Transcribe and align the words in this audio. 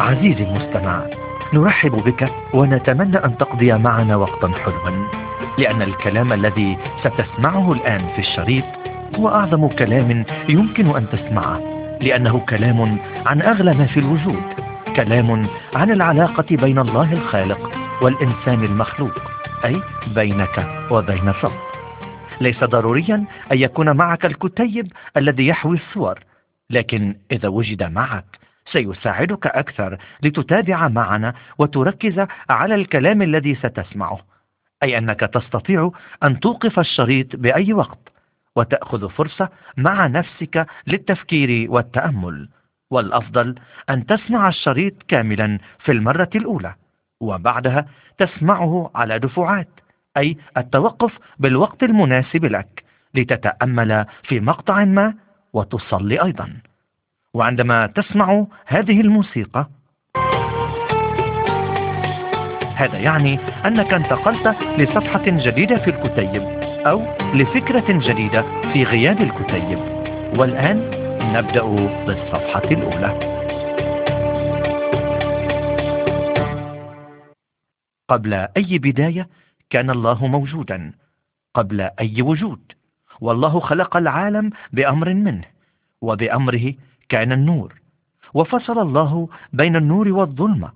عزيزي 0.00 0.44
المستمع 0.44 1.06
نرحب 1.54 1.90
بك 1.90 2.30
ونتمنى 2.54 3.16
أن 3.16 3.38
تقضي 3.38 3.72
معنا 3.72 4.16
وقتا 4.16 4.48
حلوا 4.64 5.06
لأن 5.58 5.82
الكلام 5.82 6.32
الذي 6.32 6.78
ستسمعه 7.00 7.72
الآن 7.72 8.00
في 8.14 8.18
الشريط 8.18 8.64
هو 9.18 9.28
أعظم 9.28 9.68
كلام 9.68 10.24
يمكن 10.48 10.96
أن 10.96 11.06
تسمعه. 11.12 11.79
لأنه 12.00 12.40
كلام 12.40 12.98
عن 13.26 13.42
أغلى 13.42 13.74
ما 13.74 13.86
في 13.86 14.00
الوجود 14.00 14.42
كلام 14.96 15.48
عن 15.74 15.90
العلاقة 15.90 16.56
بين 16.56 16.78
الله 16.78 17.12
الخالق 17.12 17.70
والإنسان 18.02 18.64
المخلوق 18.64 19.22
أي 19.64 19.82
بينك 20.14 20.86
وبين 20.90 21.28
الرب 21.28 21.52
ليس 22.40 22.64
ضروريا 22.64 23.24
أن 23.52 23.58
يكون 23.58 23.96
معك 23.96 24.26
الكتيب 24.26 24.92
الذي 25.16 25.46
يحوي 25.46 25.76
الصور 25.76 26.18
لكن 26.70 27.16
إذا 27.32 27.48
وجد 27.48 27.82
معك 27.82 28.38
سيساعدك 28.72 29.46
أكثر 29.46 29.98
لتتابع 30.22 30.88
معنا 30.88 31.34
وتركز 31.58 32.26
على 32.50 32.74
الكلام 32.74 33.22
الذي 33.22 33.54
ستسمعه 33.54 34.18
أي 34.82 34.98
أنك 34.98 35.20
تستطيع 35.20 35.90
أن 36.22 36.40
توقف 36.40 36.78
الشريط 36.78 37.36
بأي 37.36 37.72
وقت. 37.72 38.09
وتأخذ 38.56 39.08
فرصة 39.08 39.48
مع 39.76 40.06
نفسك 40.06 40.66
للتفكير 40.86 41.70
والتأمل. 41.70 42.48
والأفضل 42.90 43.54
أن 43.90 44.06
تسمع 44.06 44.48
الشريط 44.48 45.02
كاملا 45.08 45.58
في 45.78 45.92
المرة 45.92 46.30
الأولى 46.34 46.74
وبعدها 47.20 47.86
تسمعه 48.18 48.90
على 48.94 49.18
دفعات 49.18 49.68
أي 50.16 50.36
التوقف 50.56 51.18
بالوقت 51.38 51.82
المناسب 51.82 52.44
لك 52.44 52.84
لتتأمل 53.14 54.06
في 54.22 54.40
مقطع 54.40 54.84
ما 54.84 55.14
وتصلي 55.52 56.22
أيضا. 56.22 56.56
وعندما 57.34 57.86
تسمع 57.86 58.46
هذه 58.66 59.00
الموسيقى 59.00 59.68
هذا 62.76 62.98
يعني 62.98 63.38
أنك 63.66 63.92
انتقلت 63.92 64.46
لصفحة 64.78 65.22
جديدة 65.26 65.78
في 65.78 65.90
الكتيب. 65.90 66.69
أو 66.86 67.02
لفكرة 67.34 67.84
جديدة 67.88 68.42
في 68.72 68.84
غياب 68.84 69.20
الكتيب. 69.20 69.78
والآن 70.38 70.78
نبدأ 71.34 71.62
بالصفحة 72.06 72.64
الأولى. 72.64 73.30
قبل 78.08 78.34
أي 78.34 78.78
بداية 78.78 79.28
كان 79.70 79.90
الله 79.90 80.26
موجودا. 80.26 80.92
قبل 81.54 81.80
أي 81.80 82.22
وجود. 82.22 82.72
والله 83.20 83.60
خلق 83.60 83.96
العالم 83.96 84.50
بأمر 84.72 85.14
منه 85.14 85.44
وبأمره 86.00 86.74
كان 87.08 87.32
النور. 87.32 87.74
وفصل 88.34 88.78
الله 88.78 89.28
بين 89.52 89.76
النور 89.76 90.08
والظلمة. 90.08 90.72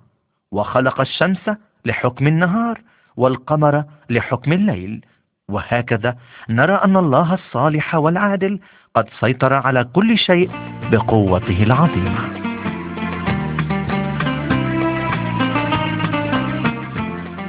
وخلق 0.51 1.01
الشمس 1.01 1.49
لحكم 1.85 2.27
النهار 2.27 2.81
والقمر 3.17 3.83
لحكم 4.09 4.53
الليل. 4.53 5.05
وهكذا 5.49 6.15
نرى 6.49 6.73
أن 6.73 6.97
الله 6.97 7.33
الصالح 7.33 7.95
والعادل 7.95 8.59
قد 8.95 9.09
سيطر 9.19 9.53
على 9.53 9.83
كل 9.83 10.17
شيء 10.17 10.49
بقوته 10.91 11.63
العظيمة. 11.63 12.45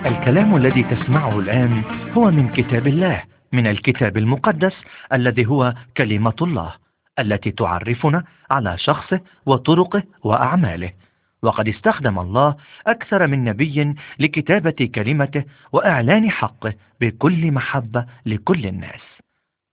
الكلام 0.06 0.56
الذي 0.56 0.82
تسمعه 0.82 1.38
الآن 1.38 1.82
هو 2.16 2.30
من 2.30 2.48
كتاب 2.48 2.86
الله 2.86 3.22
من 3.52 3.66
الكتاب 3.66 4.16
المقدس 4.16 4.84
الذي 5.12 5.46
هو 5.46 5.74
كلمة 5.96 6.36
الله 6.42 6.72
التي 7.18 7.50
تعرفنا 7.50 8.24
على 8.50 8.78
شخصه 8.78 9.20
وطرقه 9.46 10.02
وأعماله. 10.24 10.92
وقد 11.46 11.68
استخدم 11.68 12.18
الله 12.18 12.56
أكثر 12.86 13.26
من 13.26 13.44
نبي 13.44 13.94
لكتابة 14.18 14.90
كلمته 14.94 15.44
وإعلان 15.72 16.30
حقه 16.30 16.74
بكل 17.00 17.52
محبة 17.52 18.06
لكل 18.26 18.66
الناس. 18.66 19.16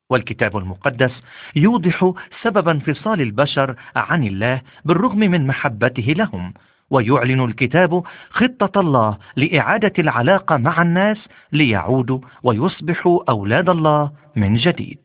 والكتاب 0.09 0.57
المقدس 0.57 1.23
يوضح 1.55 2.13
سبب 2.41 2.67
انفصال 2.69 3.21
البشر 3.21 3.75
عن 3.95 4.23
الله 4.23 4.61
بالرغم 4.85 5.19
من 5.19 5.47
محبته 5.47 6.03
لهم 6.03 6.53
ويعلن 6.89 7.43
الكتاب 7.45 8.03
خطة 8.29 8.79
الله 8.79 9.17
لإعادة 9.35 9.93
العلاقة 9.99 10.57
مع 10.57 10.81
الناس 10.81 11.17
ليعودوا 11.51 12.19
ويصبحوا 12.43 13.19
أولاد 13.29 13.69
الله 13.69 14.11
من 14.35 14.55
جديد. 14.55 15.02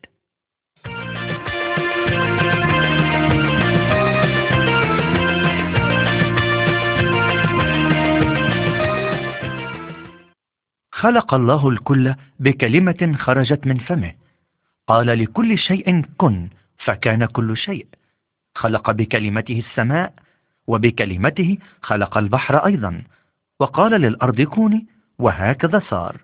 خلق 10.99 11.33
الله 11.33 11.69
الكل 11.69 12.15
بكلمة 12.39 13.15
خرجت 13.19 13.67
من 13.67 13.77
فمه. 13.77 14.13
قال 14.87 15.07
لكل 15.07 15.57
شيء 15.57 16.05
كن 16.17 16.49
فكان 16.85 17.25
كل 17.25 17.57
شيء. 17.57 17.87
خلق 18.55 18.91
بكلمته 18.91 19.63
السماء 19.69 20.13
وبكلمته 20.67 21.57
خلق 21.81 22.17
البحر 22.17 22.65
أيضا. 22.65 23.03
وقال 23.59 23.91
للأرض 23.91 24.41
كوني 24.41 24.87
وهكذا 25.19 25.81
صار. 25.89 26.17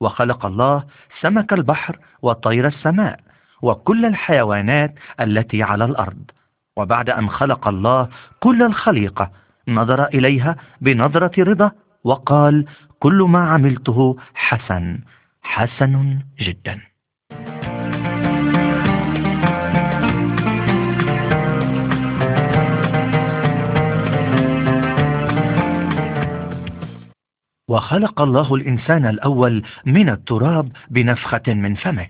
وخلق 0.00 0.46
الله 0.46 0.84
سمك 1.20 1.52
البحر 1.52 1.98
وطير 2.22 2.66
السماء 2.66 3.20
وكل 3.62 4.06
الحيوانات 4.06 4.94
التي 5.20 5.62
على 5.62 5.84
الأرض. 5.84 6.30
وبعد 6.76 7.10
أن 7.10 7.30
خلق 7.30 7.68
الله 7.68 8.08
كل 8.40 8.62
الخليقة 8.62 9.30
نظر 9.68 10.04
إليها 10.04 10.56
بنظرة 10.80 11.44
رضا 11.44 11.70
وقال 12.04 12.66
كل 13.02 13.22
ما 13.22 13.48
عملته 13.50 14.16
حسن 14.34 14.98
حسن 15.42 16.18
جدا. 16.40 16.80
وخلق 27.68 28.20
الله 28.20 28.54
الإنسان 28.54 29.06
الأول 29.06 29.62
من 29.86 30.08
التراب 30.08 30.72
بنفخة 30.90 31.42
من 31.48 31.74
فمه 31.74 32.06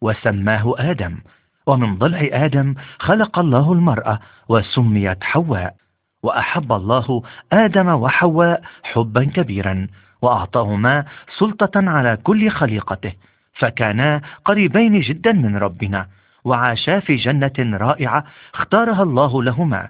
وسماه 0.00 0.74
آدم. 0.78 1.18
ومن 1.66 1.98
ضلع 1.98 2.28
آدم 2.32 2.74
خلق 2.98 3.38
الله 3.38 3.72
المرأة 3.72 4.20
وسميت 4.48 5.24
حواء. 5.24 5.74
وأحب 6.22 6.72
الله 6.72 7.22
آدم 7.52 7.88
وحواء 7.88 8.62
حبا 8.82 9.24
كبيرا. 9.24 9.86
وأعطاهما 10.22 11.04
سلطة 11.38 11.70
على 11.90 12.16
كل 12.16 12.50
خليقته 12.50 13.12
فكانا 13.54 14.20
قريبين 14.44 15.00
جدا 15.00 15.32
من 15.32 15.56
ربنا 15.56 16.06
وعاشا 16.44 17.00
في 17.00 17.16
جنة 17.16 17.52
رائعة 17.58 18.24
اختارها 18.54 19.02
الله 19.02 19.42
لهما 19.42 19.88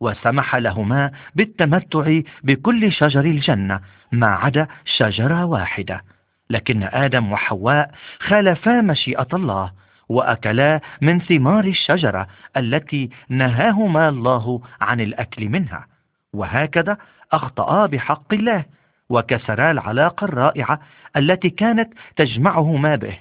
وسمح 0.00 0.56
لهما 0.56 1.10
بالتمتع 1.34 2.20
بكل 2.44 2.92
شجر 2.92 3.20
الجنة 3.24 3.80
ما 4.12 4.26
عدا 4.26 4.66
شجرة 4.84 5.44
واحدة. 5.44 6.02
لكن 6.50 6.82
آدم 6.82 7.32
وحواء 7.32 7.90
خالفا 8.20 8.80
مشيئة 8.80 9.26
الله 9.32 9.72
وأكلا 10.08 10.80
من 11.00 11.20
ثمار 11.20 11.64
الشجرة 11.64 12.26
التي 12.56 13.10
نهاهما 13.28 14.08
الله 14.08 14.60
عن 14.80 15.00
الأكل 15.00 15.48
منها 15.48 15.86
وهكذا 16.32 16.96
أخطأا 17.32 17.86
بحق 17.86 18.34
الله. 18.34 18.64
وكسرا 19.10 19.70
العلاقة 19.70 20.24
الرائعة 20.24 20.80
التي 21.16 21.50
كانت 21.50 21.92
تجمعهما 22.16 22.96
به. 22.96 23.18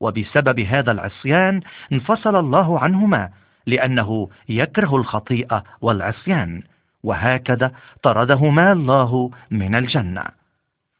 وبسبب 0.00 0.60
هذا 0.60 0.92
العصيان 0.92 1.60
انفصل 1.92 2.36
الله 2.36 2.78
عنهما 2.80 3.30
لأنه 3.66 4.28
يكره 4.48 4.96
الخطيئة 4.96 5.64
والعصيان. 5.80 6.62
وهكذا 7.02 7.72
طردهما 8.02 8.72
الله 8.72 9.30
من 9.50 9.74
الجنة. 9.74 10.24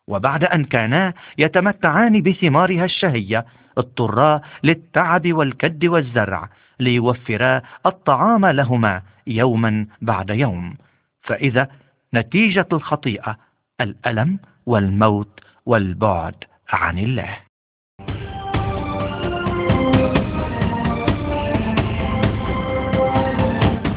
وبعد 0.08 0.44
أن 0.44 0.64
كانا 0.64 1.12
يتمتعان 1.38 2.22
بثمارها 2.22 2.84
الشهية 2.84 3.44
اضطرا 3.78 4.40
للتعب 4.62 5.32
والكد 5.32 5.84
والزرع 5.84 6.48
ليوفرا 6.80 7.62
الطعام 7.86 8.46
لهما 8.46 9.02
يوما 9.26 9.86
بعد 10.02 10.30
يوم. 10.30 10.76
فإذا 11.22 11.68
نتيجة 12.14 12.66
الخطيئة 12.72 13.36
الألم 13.80 14.38
والموت 14.66 15.40
والبعد 15.66 16.34
عن 16.72 16.98
الله. 16.98 17.36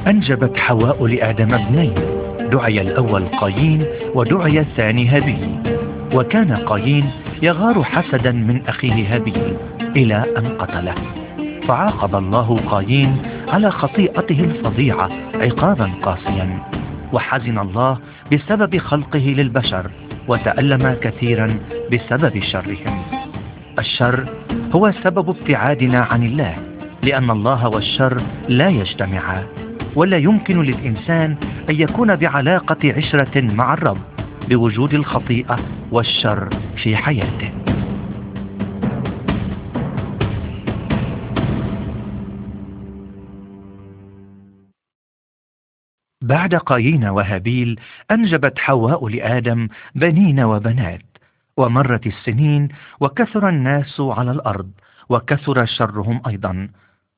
أنجبت 0.08 0.58
حواء 0.58 1.06
لآدم 1.06 1.54
ابنين 1.54 1.94
دعي 2.52 2.82
الأول 2.82 3.28
قايين 3.28 3.86
ودعي 4.16 4.60
الثاني 4.60 5.08
هابيل 5.08 5.60
وكان 6.14 6.56
قايين 6.56 7.12
يغار 7.42 7.84
حسدا 7.84 8.32
من 8.32 8.68
أخيه 8.68 9.16
هابيل 9.16 9.58
إلى 9.96 10.26
أن 10.38 10.48
قتله. 10.48 10.96
فعاقب 11.68 12.16
الله 12.16 12.60
قايين 12.70 13.18
على 13.48 13.72
خطيئته 13.72 14.40
الفظيعة 14.40 15.10
عقابا 15.34 15.92
قاسيا. 16.02 16.60
وحزن 17.14 17.60
الله 17.60 17.98
بسبب 18.34 18.78
خلقه 18.78 19.36
للبشر 19.38 19.92
وتألم 20.28 20.98
كثيرا 21.02 21.60
بسبب 21.92 22.44
شرهم. 22.44 23.04
الشر 23.80 24.26
هو 24.76 24.92
سبب 25.04 25.30
ابتعادنا 25.30 26.00
عن 26.00 26.24
الله 26.24 26.56
لأن 27.04 27.30
الله 27.30 27.68
والشر 27.68 28.22
لا 28.50 28.70
يجتمعان 28.70 29.44
ولا 29.96 30.18
يمكن 30.18 30.62
للإنسان 30.62 31.36
أن 31.70 31.76
يكون 31.76 32.16
بعلاقة 32.16 32.94
عشرة 32.94 33.42
مع 33.42 33.74
الرب 33.74 33.98
بوجود 34.50 34.94
الخطيئة 34.94 35.60
والشر 35.92 36.50
في 36.84 36.96
حياته. 36.96 37.73
بعد 46.24 46.56
قايين 46.56 47.06
وهابيل 47.06 47.80
أنجبت 48.12 48.60
حواء 48.60 49.08
لآدم 49.08 49.68
بنين 49.96 50.40
وبنات 50.40 51.02
ومرت 51.58 52.08
السنين 52.08 52.68
وكثر 53.00 53.50
الناس 53.50 54.02
على 54.02 54.32
الأرض 54.32 54.72
وكثر 55.10 55.66
شرهم 55.66 56.22
أيضا 56.28 56.70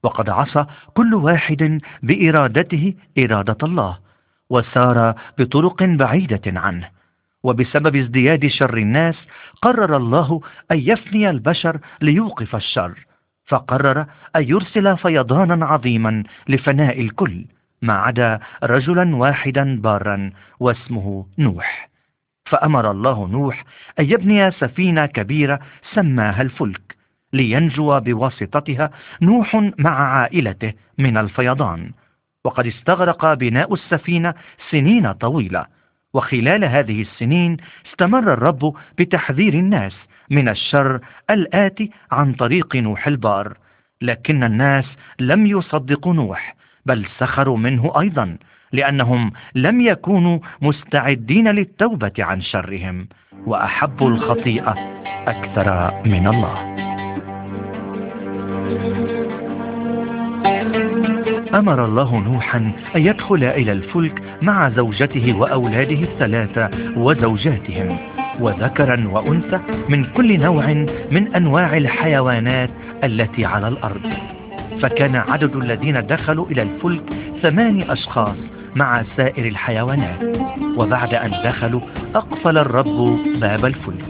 وقد 0.03 0.29
عصى 0.29 0.65
كل 0.93 1.13
واحد 1.13 1.81
بإرادته 2.03 2.93
إرادة 3.19 3.57
الله 3.63 3.97
وسار 4.49 5.13
بطرق 5.37 5.83
بعيدة 5.83 6.59
عنه 6.59 6.89
وبسبب 7.43 7.95
ازدياد 7.95 8.47
شر 8.47 8.77
الناس 8.77 9.15
قرر 9.61 9.97
الله 9.97 10.41
أن 10.71 10.77
يفني 10.79 11.29
البشر 11.29 11.79
ليوقف 12.01 12.55
الشر 12.55 13.05
فقرر 13.47 14.05
أن 14.35 14.43
يرسل 14.43 14.97
فيضانا 14.97 15.65
عظيما 15.65 16.23
لفناء 16.47 17.01
الكل. 17.01 17.45
ما 17.81 17.93
عدا 17.93 18.39
رجلا 18.63 19.15
واحدا 19.15 19.81
بارا 19.81 20.31
واسمه 20.59 21.25
نوح. 21.37 21.89
فأمر 22.45 22.91
الله 22.91 23.27
نوح 23.27 23.63
أن 23.99 24.05
يبني 24.05 24.51
سفينة 24.51 25.05
كبيرة 25.05 25.59
سماها 25.93 26.41
الفلك 26.41 26.95
لينجو 27.33 27.99
بواسطتها 27.99 28.91
نوح 29.21 29.71
مع 29.77 30.19
عائلته 30.19 30.73
من 30.97 31.17
الفيضان. 31.17 31.91
وقد 32.43 32.67
استغرق 32.67 33.33
بناء 33.33 33.73
السفينة 33.73 34.33
سنين 34.71 35.11
طويلة. 35.11 35.65
وخلال 36.13 36.65
هذه 36.65 37.01
السنين 37.01 37.57
استمر 37.91 38.33
الرب 38.33 38.75
بتحذير 38.97 39.53
الناس 39.53 39.95
من 40.31 40.49
الشر 40.49 40.99
الآتي 41.29 41.91
عن 42.11 42.33
طريق 42.33 42.75
نوح 42.75 43.07
البار. 43.07 43.57
لكن 44.01 44.43
الناس 44.43 44.85
لم 45.19 45.45
يصدقوا 45.45 46.13
نوح 46.13 46.55
بل 46.85 47.05
سخروا 47.17 47.57
منه 47.57 47.93
أيضا 47.99 48.37
لأنهم 48.71 49.31
لم 49.55 49.81
يكونوا 49.81 50.39
مستعدين 50.61 51.47
للتوبة 51.47 52.13
عن 52.19 52.41
شرهم 52.41 53.07
وأحبوا 53.45 54.09
الخطيئة 54.09 54.75
أكثر 55.27 56.01
من 56.05 56.27
الله. 56.27 56.75
أمر 61.55 61.85
الله 61.85 62.19
نوحا 62.19 62.57
أن 62.95 63.01
يدخل 63.01 63.43
إلى 63.43 63.71
الفلك 63.71 64.21
مع 64.41 64.69
زوجته 64.69 65.33
وأولاده 65.37 65.99
الثلاثة 66.01 66.69
وزوجاتهم 66.97 67.97
وذكرا 68.39 69.07
وأنثى 69.07 69.59
من 69.89 70.03
كل 70.05 70.39
نوع 70.39 70.73
من 71.11 71.35
أنواع 71.35 71.77
الحيوانات 71.77 72.69
التي 73.03 73.45
على 73.45 73.67
الأرض. 73.67 74.11
فكان 74.81 75.15
عدد 75.15 75.55
الذين 75.55 76.05
دخلوا 76.05 76.45
إلى 76.45 76.61
الفلك 76.61 77.03
ثماني 77.41 77.93
أشخاص 77.93 78.35
مع 78.75 79.03
سائر 79.17 79.47
الحيوانات. 79.47 80.37
وبعد 80.77 81.13
أن 81.13 81.31
دخلوا 81.43 81.81
أقفل 82.15 82.57
الرب 82.57 83.19
باب 83.39 83.65
الفلك. 83.65 84.05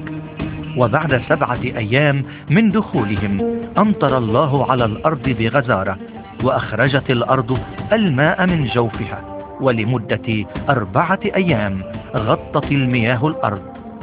وبعد 0.77 1.21
سبعة 1.29 1.61
أيام 1.63 2.25
من 2.49 2.71
دخولهم 2.71 3.41
أمطر 3.77 4.17
الله 4.17 4.71
على 4.71 4.85
الأرض 4.85 5.29
بغزارة 5.29 5.97
وأخرجت 6.43 7.11
الأرض 7.11 7.59
الماء 7.93 8.45
من 8.45 8.65
جوفها. 8.65 9.35
ولمدة 9.61 10.45
أربعة 10.69 11.19
أيام 11.35 11.83
غطت 12.15 12.71
المياه 12.71 13.27
الأرض 13.27 13.61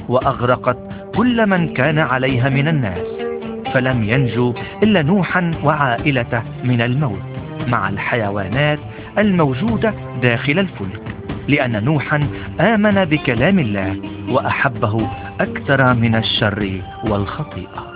وأغرقت 0.08 0.78
كل 1.14 1.46
من 1.46 1.74
كان 1.74 1.98
عليها 1.98 2.48
من 2.48 2.68
الناس. 2.68 3.21
فلم 3.74 4.04
ينجو 4.04 4.54
إلا 4.82 5.02
نوحا 5.02 5.50
وعائلته 5.64 6.42
من 6.64 6.80
الموت 6.80 7.22
مع 7.68 7.88
الحيوانات 7.88 8.78
الموجودة 9.18 9.94
داخل 10.22 10.58
الفلك 10.58 11.02
لأن 11.48 11.84
نوحا 11.84 12.28
آمن 12.60 13.04
بكلام 13.04 13.58
الله 13.58 14.00
وأحبه 14.28 15.10
أكثر 15.40 15.94
من 15.94 16.14
الشر 16.14 16.82
والخطيئة. 17.04 17.92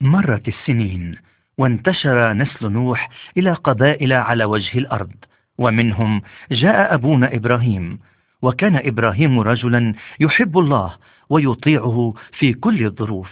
مرت 0.00 0.48
السنين 0.48 1.16
وانتشر 1.58 2.32
نسل 2.32 2.72
نوح 2.72 3.08
إلى 3.36 3.52
قبائل 3.52 4.12
على 4.12 4.44
وجه 4.44 4.78
الأرض 4.78 5.10
ومنهم 5.58 6.22
جاء 6.52 6.94
أبونا 6.94 7.34
إبراهيم 7.36 7.98
وكان 8.42 8.76
إبراهيم 8.76 9.40
رجلا 9.40 9.94
يحب 10.20 10.58
الله 10.58 10.94
ويطيعه 11.30 12.14
في 12.38 12.52
كل 12.52 12.86
الظروف. 12.86 13.30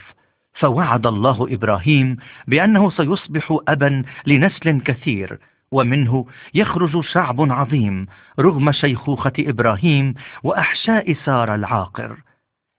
فوعد 0.54 1.06
الله 1.06 1.46
إبراهيم 1.50 2.16
بأنه 2.46 2.90
سيصبح 2.90 3.58
أبا 3.68 4.02
لنسل 4.26 4.80
كثير 4.80 5.38
ومنه 5.72 6.26
يخرج 6.54 7.00
شعب 7.00 7.52
عظيم 7.52 8.06
رغم 8.40 8.72
شيخوخة 8.72 9.32
إبراهيم 9.38 10.14
وأحشاء 10.42 11.12
سار 11.12 11.54
العاقر. 11.54 12.16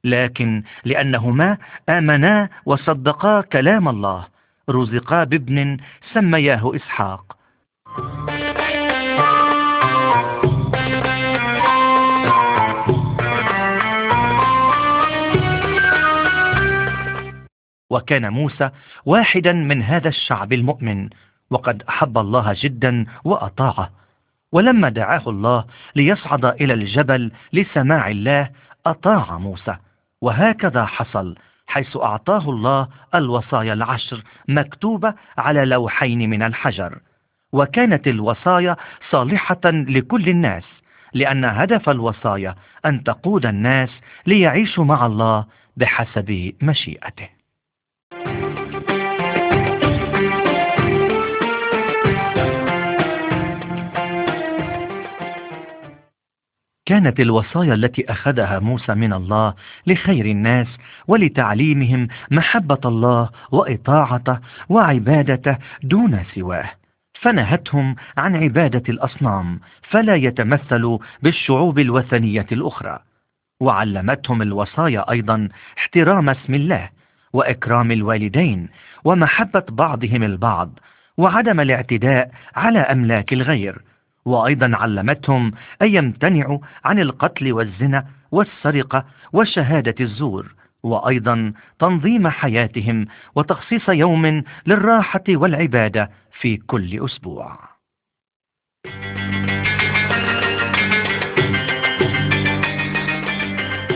لكن 0.04 0.63
لأنهما 0.86 1.57
آمنا 1.89 2.50
وصدقا 2.66 3.42
كلام 3.42 3.90
الله 3.90 4.28
رزقا 4.69 5.23
بابن 5.23 5.78
سمياه 6.14 6.76
إسحاق. 6.76 7.38
وكان 17.92 18.33
موسى 18.33 18.69
واحدا 19.06 19.54
من 19.54 19.83
هذا 19.83 20.07
الشعب 20.07 20.54
المؤمن 20.54 21.10
وقد 21.50 21.83
أحب 21.90 22.18
الله 22.18 22.56
جدا 22.62 23.06
وأطاعه. 23.24 23.90
ولما 24.52 24.90
دعاه 24.90 25.24
الله 25.28 25.66
ليصعد 25.95 26.45
إلى 26.45 26.74
الجبل 26.74 27.31
لسماع 27.54 28.07
الله 28.07 28.50
أطاع 28.86 29.38
موسى. 29.38 29.76
وهكذا 30.21 30.86
حصل 30.86 31.36
حيث 31.68 31.98
أعطاه 31.98 32.50
الله 32.50 32.88
الوصايا 33.16 33.74
العشر 33.74 34.24
مكتوبة 34.48 35.14
على 35.38 35.66
لوحين 35.66 36.30
من 36.30 36.44
الحجر. 36.44 37.00
وكانت 37.54 38.07
الوصايا 38.07 38.76
صالحة 39.10 39.62
لكل 39.66 40.30
الناس 40.30 40.64
لأن 41.14 41.45
هدف 41.45 41.90
الوصايا 41.90 42.56
أن 42.86 43.04
تقود 43.04 43.45
الناس 43.45 43.90
ليعيشوا 44.26 44.86
مع 44.86 45.06
الله 45.06 45.45
بحسب 45.78 46.54
مشيئته. 46.62 47.41
كانت 56.92 57.19
الوصايا 57.19 57.74
التي 57.74 58.12
أخذها 58.12 58.60
موسى 58.60 58.94
من 58.94 59.14
الله 59.14 59.54
لخير 59.88 60.26
الناس 60.26 60.68
ولتعليمهم 61.07 62.07
محبة 62.31 62.80
الله 62.86 63.30
وإطاعته 63.52 64.40
وعبادته 64.69 65.57
دون 65.83 66.24
سواه. 66.36 66.71
فنهتهم 67.21 67.95
عن 68.18 68.36
عبادة 68.36 68.83
الأصنام 68.90 69.60
فلا 69.90 70.16
يتمثلوا 70.16 71.00
بالشعوب 71.24 71.80
الوثنية 71.80 72.48
الأخرى. 72.52 73.00
وعلمتهم 73.60 74.42
الوصايا 74.42 75.12
أيضا 75.12 75.50
احترام 75.78 76.30
اسم 76.30 76.54
الله 76.54 76.90
وإكرام 77.33 77.92
الوالدين 77.92 78.69
ومحبة 79.04 79.64
بعضهم 79.69 80.24
البعض 80.24 80.80
وعدم 81.18 81.60
الاعتداء 81.60 82.31
على 82.56 82.80
أملاك 82.80 83.33
الغير. 83.33 83.81
وأيضا 84.25 84.71
علمتهم 84.73 85.51
أن 85.81 85.95
يمتنعوا 85.95 86.59
عن 86.85 86.99
القتل 86.99 87.54
والزنا 87.54 88.06
والسرقة 88.31 89.06
وشهادة 89.33 89.95
الزور 89.99 90.54
وأيضا 90.83 91.54
تنظيم 91.80 92.28
حياتهم 92.28 93.06
وتخصيص 93.35 93.90
يوم 93.90 94.44
للراحة 94.68 95.23
والعبادة 95.30 96.09
في 96.42 96.57
كل 96.57 97.06
أسبوع. 97.06 97.59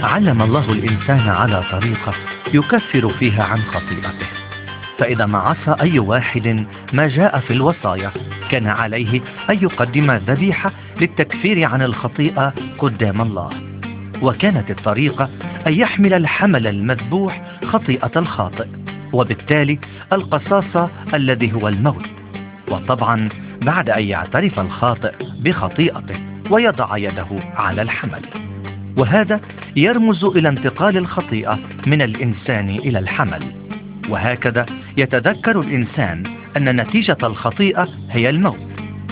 علم 0.03 0.41
الله 0.41 0.71
الإنسان 0.71 1.29
على 1.29 1.63
طريقة 1.71 2.13
يكفر 2.53 3.09
فيها 3.09 3.43
عن 3.43 3.61
خطيئته. 3.61 4.44
فإذا 4.97 5.25
ما 5.25 5.37
عصى 5.37 5.75
أي 5.81 5.99
واحد 5.99 6.65
ما 6.93 7.07
جاء 7.07 7.39
في 7.39 7.53
الوصايا 7.53 8.11
كان 8.51 8.67
عليه 8.67 9.21
أن 9.49 9.55
يقدم 9.61 10.11
ذبيحة 10.11 10.71
للتكفير 11.01 11.65
عن 11.65 11.81
الخطيئة 11.81 12.53
قدام 12.77 13.21
الله. 13.21 13.49
وكانت 14.21 14.71
الطريقة 14.71 15.29
أن 15.67 15.73
يحمل 15.73 16.13
الحمل 16.13 16.67
المذبوح 16.67 17.41
خطيئة 17.65 18.11
الخاطئ 18.15 18.67
وبالتالي 19.13 19.79
القصاصة 20.13 20.89
الذي 21.13 21.53
هو 21.53 21.67
الموت. 21.67 22.05
وطبعا 22.71 23.29
بعد 23.61 23.89
أن 23.89 24.03
يعترف 24.03 24.59
الخاطئ 24.59 25.13
بخطيئته 25.39 26.19
ويضع 26.49 26.97
يده 26.97 27.27
على 27.55 27.81
الحمل. 27.81 28.21
وهذا 28.97 29.39
يرمز 29.75 30.25
إلى 30.25 30.49
انتقال 30.49 30.97
الخطيئة 30.97 31.59
من 31.87 32.01
الإنسان 32.01 32.69
إلى 32.69 32.99
الحمل. 32.99 33.64
وهكذا 34.09 34.65
يتذكر 34.97 35.59
الإنسان 35.59 36.23
أن 36.57 36.81
نتيجة 36.81 37.17
الخطيئة 37.23 37.87
هي 38.09 38.29
الموت 38.29 38.59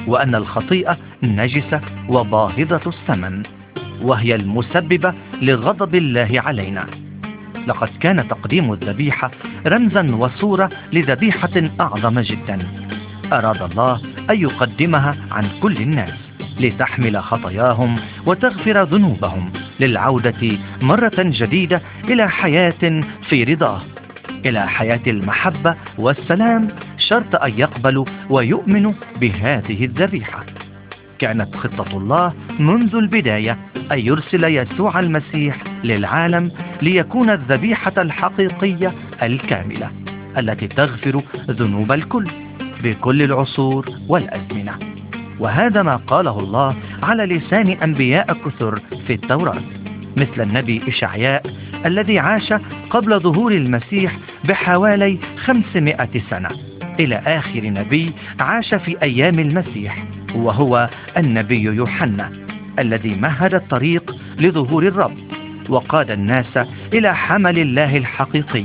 وأن 0.07 0.35
الخطيئة 0.35 0.97
نجسة 1.23 1.81
وباهظة 2.09 2.81
الثمن 2.87 3.43
وهي 4.01 4.35
المسببة 4.35 5.13
لغضب 5.41 5.95
الله 5.95 6.29
علينا. 6.35 6.87
لقد 7.67 7.89
كان 7.99 8.27
تقديم 8.27 8.73
الذبيحة 8.73 9.31
رمزا 9.67 10.15
وصورة 10.15 10.69
لذبيحة 10.93 11.69
أعظم 11.79 12.19
جدا. 12.19 12.59
أراد 13.33 13.61
الله 13.61 14.01
أن 14.29 14.41
يقدمها 14.41 15.15
عن 15.31 15.49
كل 15.61 15.77
الناس 15.77 16.13
لتحمل 16.59 17.23
خطاياهم 17.23 17.99
وتغفر 18.25 18.83
ذنوبهم 18.83 19.53
للعودة 19.79 20.57
مرة 20.81 21.13
جديدة 21.17 21.81
إلى 22.03 22.29
حياة 22.29 23.03
في 23.29 23.43
رضاه. 23.43 23.81
إلى 24.45 24.67
حياة 24.67 25.01
المحبة 25.07 25.75
والسلام 25.97 26.67
شرط 26.97 27.35
أن 27.35 27.59
يقبلوا 27.59 28.05
ويؤمنوا 28.29 28.93
بهذه 29.21 29.85
الذبيحة. 29.85 30.45
كانت 31.19 31.55
خطة 31.55 31.97
الله 31.97 32.33
منذ 32.59 32.95
البداية 32.95 33.57
أن 33.91 33.99
يرسل 33.99 34.43
يسوع 34.43 34.99
المسيح 34.99 35.57
للعالم 35.83 36.51
ليكون 36.81 37.29
الذبيحة 37.29 37.93
الحقيقية 37.97 38.93
الكاملة 39.23 39.91
التي 40.37 40.67
تغفر 40.67 41.21
ذنوب 41.49 41.91
الكل 41.91 42.27
بكل 42.83 43.21
العصور 43.21 43.89
والأزمنة. 44.07 44.73
وهذا 45.39 45.83
ما 45.83 45.95
قاله 45.95 46.39
الله 46.39 46.75
على 47.03 47.25
لسان 47.25 47.67
أنبياء 47.67 48.33
كثر 48.33 48.79
في 49.07 49.13
التوراة. 49.13 49.61
مثل 50.17 50.41
النبي 50.41 50.81
إشعياء 50.87 51.43
الذي 51.85 52.19
عاش 52.19 52.53
قبل 52.89 53.19
ظهور 53.19 53.51
المسيح 53.51 54.17
بحوالي 54.43 55.19
500 55.37 56.09
سنة. 56.29 56.49
إلى 56.99 57.15
آخر 57.15 57.61
نبي 57.63 58.11
عاش 58.39 58.75
في 58.75 59.01
أيام 59.03 59.39
المسيح 59.39 60.05
وهو 60.35 60.89
النبي 61.17 61.63
يوحنا 61.63 62.31
الذي 62.79 63.15
مهد 63.15 63.53
الطريق 63.53 64.15
لظهور 64.37 64.83
الرب 64.83 65.17
وقاد 65.69 66.11
الناس 66.11 66.57
إلى 66.93 67.15
حمل 67.15 67.59
الله 67.59 67.97
الحقيقي 67.97 68.63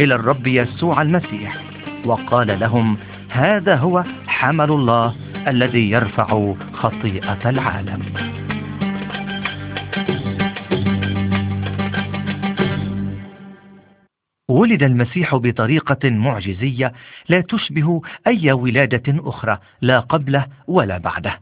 إلى 0.00 0.14
الرب 0.14 0.46
يسوع 0.46 1.02
المسيح 1.02 1.56
وقال 2.04 2.60
لهم 2.60 2.98
هذا 3.28 3.76
هو 3.76 4.04
حمل 4.26 4.70
الله 4.70 5.14
الذي 5.48 5.90
يرفع 5.90 6.54
خطيئة 6.72 7.50
العالم. 7.50 8.02
ولد 14.48 14.82
المسيح 14.82 15.36
بطريقة 15.36 16.10
معجزية 16.10 16.92
لا 17.28 17.40
تشبه 17.40 18.00
أي 18.26 18.52
ولادة 18.52 19.02
أخرى 19.08 19.58
لا 19.80 20.00
قبله 20.00 20.46
ولا 20.66 20.98
بعده. 20.98 21.40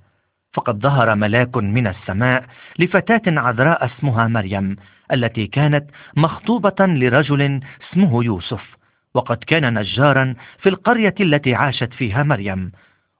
فقد 0.52 0.78
ظهر 0.78 1.14
ملاك 1.14 1.56
من 1.56 1.86
السماء 1.86 2.44
لفتاة 2.78 3.22
عذراء 3.26 3.84
اسمها 3.84 4.28
مريم 4.28 4.76
التي 5.12 5.46
كانت 5.46 5.90
مخطوبة 6.16 6.74
لرجل 6.80 7.60
اسمه 7.82 8.24
يوسف 8.24 8.76
وقد 9.14 9.36
كان 9.36 9.78
نجارا 9.78 10.34
في 10.58 10.68
القرية 10.68 11.14
التي 11.20 11.54
عاشت 11.54 11.92
فيها 11.92 12.22
مريم. 12.22 12.72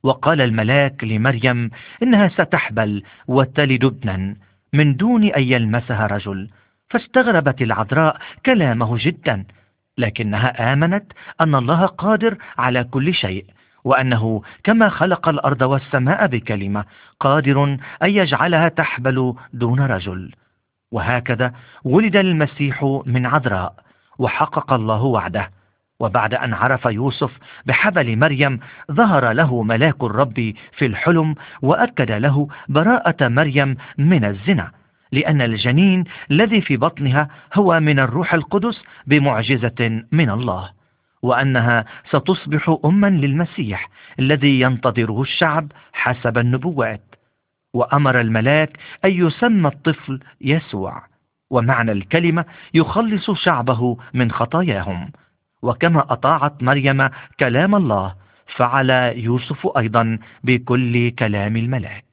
وقال 0.02 0.40
الملاك 0.40 1.04
لمريم 1.04 1.70
إنها 2.02 2.28
ستحبل 2.28 3.02
وتلد 3.28 3.84
ابنا 3.84 4.36
من 4.72 4.96
دون 4.96 5.24
أن 5.24 5.42
يلمسها 5.42 6.06
رجل. 6.06 6.48
فاستغربت 6.90 7.62
العذراء 7.62 8.16
كلامه 8.46 8.96
جدا. 9.00 9.44
لكنها 9.98 10.72
آمنت 10.72 11.12
أن 11.40 11.54
الله 11.54 11.86
قادر 11.86 12.36
على 12.58 12.84
كل 12.84 13.14
شيء 13.14 13.44
وأنه 13.84 14.42
كما 14.64 14.88
خلق 14.88 15.28
الأرض 15.28 15.62
والسماء 15.62 16.26
بكلمة 16.26 16.84
قادر 17.20 17.64
أن 18.02 18.10
يجعلها 18.10 18.68
تحبل 18.68 19.34
دون 19.52 19.80
رجل. 19.80 20.32
وهكذا 20.92 21.52
ولد 21.84 22.16
المسيح 22.16 23.02
من 23.06 23.26
عذراء 23.26 23.74
وحقق 24.18 24.72
الله 24.72 25.02
وعده. 25.02 25.50
وبعد 26.00 26.34
أن 26.34 26.54
عرف 26.54 26.84
يوسف 26.84 27.38
بحبل 27.66 28.18
مريم 28.18 28.60
ظهر 28.92 29.32
له 29.32 29.62
ملاك 29.62 30.04
الرب 30.04 30.54
في 30.72 30.86
الحلم 30.86 31.34
وأكد 31.62 32.10
له 32.10 32.48
براءة 32.68 33.28
مريم 33.28 33.76
من 33.98 34.24
الزنا. 34.24 34.70
لأن 35.12 35.40
الجنين 35.42 36.04
الذي 36.30 36.60
في 36.60 36.76
بطنها 36.76 37.28
هو 37.54 37.80
من 37.80 37.98
الروح 37.98 38.34
القدس 38.34 38.82
بمعجزة 39.06 40.02
من 40.12 40.30
الله 40.30 40.70
وأنها 41.22 41.84
ستصبح 42.10 42.76
أما 42.84 43.06
للمسيح 43.06 43.88
الذي 44.18 44.60
ينتظره 44.60 45.22
الشعب 45.22 45.72
حسب 45.92 46.38
النبوات 46.38 47.14
وأمر 47.74 48.20
الملاك 48.20 48.78
أن 49.04 49.10
يسمى 49.10 49.68
الطفل 49.68 50.20
يسوع 50.40 51.02
ومعنى 51.50 51.92
الكلمة 51.92 52.44
يخلص 52.74 53.30
شعبه 53.30 53.96
من 54.14 54.30
خطاياهم 54.30 55.10
وكما 55.62 56.12
أطاعت 56.12 56.62
مريم 56.62 57.08
كلام 57.40 57.74
الله 57.74 58.14
فعل 58.56 58.90
يوسف 59.16 59.78
أيضا 59.78 60.18
بكل 60.44 61.10
كلام 61.10 61.56
الملاك. 61.56 62.04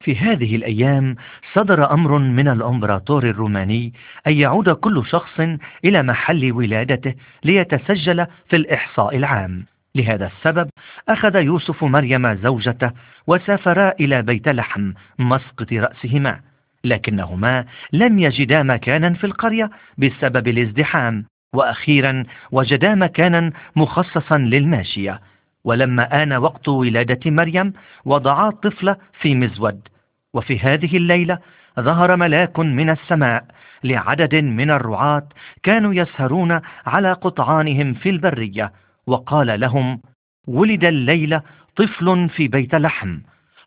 في 0.00 0.16
هذه 0.16 0.56
الأيام 0.56 1.16
صدر 1.52 1.92
أمر 1.92 2.18
من 2.18 2.48
الأمبراطور 2.48 3.24
الروماني 3.24 3.92
أن 4.26 4.32
يعود 4.32 4.70
كل 4.70 5.02
شخص 5.06 5.40
إلى 5.84 6.02
محل 6.02 6.52
ولادته 6.52 7.14
ليتسجل 7.44 8.26
في 8.48 8.56
الإحصاء 8.56 9.16
العام. 9.16 9.64
لهذا 9.94 10.26
السبب 10.26 10.68
أخذ 11.08 11.36
يوسف 11.36 11.84
مريم 11.84 12.34
زوجته 12.34 12.90
وسافرا 13.26 13.92
إلى 14.00 14.22
بيت 14.22 14.48
لحم 14.48 14.92
مسقط 15.18 15.72
رأسهما 15.72 16.40
لكنهما 16.84 17.64
لم 17.92 18.18
يجدا 18.18 18.62
مكانا 18.62 19.14
في 19.14 19.24
القرية 19.24 19.70
بسبب 19.98 20.48
الازدحام 20.48 21.24
وأخيرا 21.54 22.24
وجدا 22.52 22.94
مكانا 22.94 23.52
مخصصا 23.76 24.38
للماشية. 24.38 25.20
ولما 25.64 26.22
آن 26.22 26.32
وقت 26.32 26.68
ولادة 26.68 27.30
مريم 27.30 27.72
وضعا 28.04 28.48
الطفل 28.48 28.96
في 29.20 29.34
مزود. 29.34 29.88
وفي 30.34 30.58
هذه 30.58 30.96
الليلة 30.96 31.38
ظهر 31.80 32.16
ملاك 32.16 32.58
من 32.58 32.90
السماء 32.90 33.44
لعدد 33.84 34.34
من 34.34 34.70
الرعاة 34.70 35.28
كانوا 35.62 35.94
يسهرون 35.94 36.60
على 36.86 37.12
قطعانهم 37.12 37.94
في 37.94 38.10
البرية 38.10 38.72
وقال 39.06 39.60
لهم 39.60 40.00
ولد 40.46 40.84
الليلة 40.84 41.42
طفل 41.76 42.28
في 42.28 42.48
بيت 42.48 42.74
لحم 42.74 43.18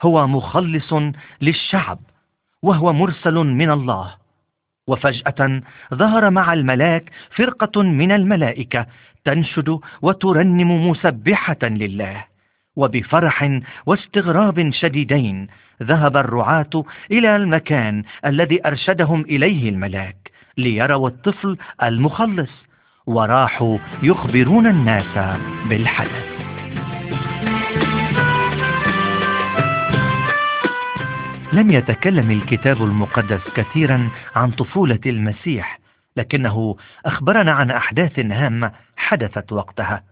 هو 0.03 0.27
مخلص 0.27 0.93
للشعب 1.41 1.99
وهو 2.61 2.93
مرسل 2.93 3.33
من 3.33 3.71
الله. 3.71 4.15
وفجأة 4.87 5.61
ظهر 5.93 6.29
مع 6.29 6.53
الملاك 6.53 7.11
فرقة 7.35 7.81
من 7.81 8.11
الملائكة 8.11 8.85
تنشد 9.25 9.79
وترنم 10.01 10.89
مسبحة 10.89 11.57
لله. 11.63 12.25
وبفرح 12.75 13.59
واستغراب 13.85 14.71
شديدين 14.71 15.47
ذهب 15.83 16.17
الرعاة 16.17 16.83
إلى 17.11 17.35
المكان 17.35 18.03
الذي 18.25 18.67
أرشدهم 18.67 19.21
إليه 19.21 19.69
الملاك 19.69 20.31
ليروا 20.57 21.07
الطفل 21.07 21.57
المخلص 21.83 22.65
وراحوا 23.05 23.77
يخبرون 24.03 24.67
الناس 24.67 25.39
بالحدث. 25.69 26.33
لم 31.53 31.71
يتكلم 31.71 32.31
الكتاب 32.31 32.83
المقدس 32.83 33.41
كثيرا 33.55 34.09
عن 34.35 34.51
طفولة 34.51 34.99
المسيح 35.05 35.79
لكنه 36.17 36.75
أخبرنا 37.05 37.51
عن 37.51 37.71
أحداث 37.71 38.19
هامة 38.19 38.71
حدثت 39.03 39.51
وقتها. 39.51 40.03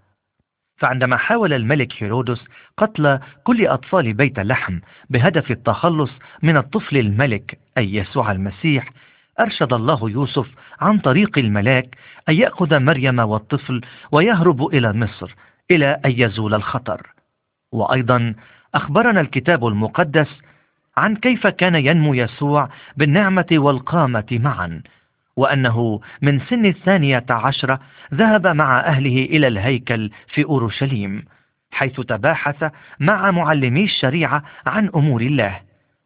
فعندما 0.78 1.18
حاول 1.18 1.54
الملك 1.54 2.04
هيرودس 2.04 2.46
قتل 2.78 3.20
كل 3.44 3.68
أطفال 3.68 4.14
بيت 4.14 4.40
لحم 4.40 4.80
بهدف 5.10 5.52
التخلص 5.52 6.12
من 6.44 6.58
الطفل 6.58 6.98
الملك 6.98 7.60
أي 7.78 7.96
يسوع 7.96 8.32
المسيح 8.32 8.90
أرشد 9.40 9.74
الله 9.74 10.10
يوسف 10.10 10.48
عن 10.82 11.00
طريق 11.00 11.38
الملاك 11.38 11.98
أن 12.30 12.34
يأخذ 12.34 12.80
مريم 12.80 13.20
والطفل 13.20 13.82
ويهرب 14.12 14.66
إلى 14.66 14.94
مصر 14.94 15.36
إلى 15.72 16.00
أن 16.06 16.12
يزول 16.12 16.54
الخطر. 16.54 17.08
وأيضا 17.72 18.36
أخبرنا 18.76 19.22
الكتاب 19.22 19.68
المقدس 19.68 20.42
عن 20.98 21.16
كيف 21.16 21.48
كان 21.48 21.76
ينمو 21.76 22.14
يسوع 22.14 22.70
بالنعمة 22.98 23.48
والقامة 23.52 24.28
معا. 24.32 24.82
وأنه 25.42 26.02
من 26.22 26.40
سن 26.40 26.66
الثانية 26.66 27.26
عشرة 27.30 27.80
ذهب 28.14 28.48
مع 28.48 28.80
أهله 28.80 29.26
إلى 29.26 29.48
الهيكل 29.48 30.10
في 30.34 30.44
أورشليم 30.44 31.26
حيث 31.72 32.02
تباحث 32.02 32.72
مع 33.00 33.32
معلمي 33.32 33.84
الشريعة 33.84 34.44
عن 34.66 34.90
أمور 34.96 35.22
الله 35.22 35.60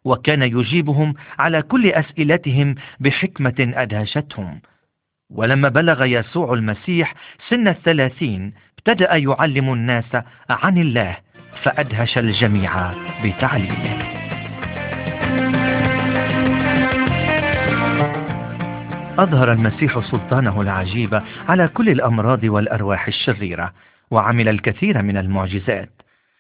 وكان 0.05 0.41
يجيبهم 0.41 1.13
على 1.39 1.61
كل 1.61 1.87
أسئلتهم 1.87 2.75
بحكمة 2.99 3.55
أدهشتهم. 3.59 4.61
ولما 5.29 5.69
بلغ 5.69 6.03
يسوع 6.03 6.53
المسيح 6.53 7.13
سن 7.49 7.67
الثلاثين 7.67 8.53
ابتدأ 8.77 9.15
يعلم 9.15 9.73
الناس 9.73 10.17
عن 10.49 10.77
الله 10.77 11.17
فأدهش 11.63 12.17
الجميع 12.17 12.91
بتعليمه. 13.23 14.15
أظهر 19.17 19.51
المسيح 19.51 19.99
سلطانه 19.99 20.61
العجيب 20.61 21.21
على 21.47 21.67
كل 21.67 21.89
الأمراض 21.89 22.43
والأرواح 22.43 23.07
الشريرة 23.07 23.73
وعمل 24.11 24.49
الكثير 24.49 25.01
من 25.01 25.17
المعجزات. 25.17 25.89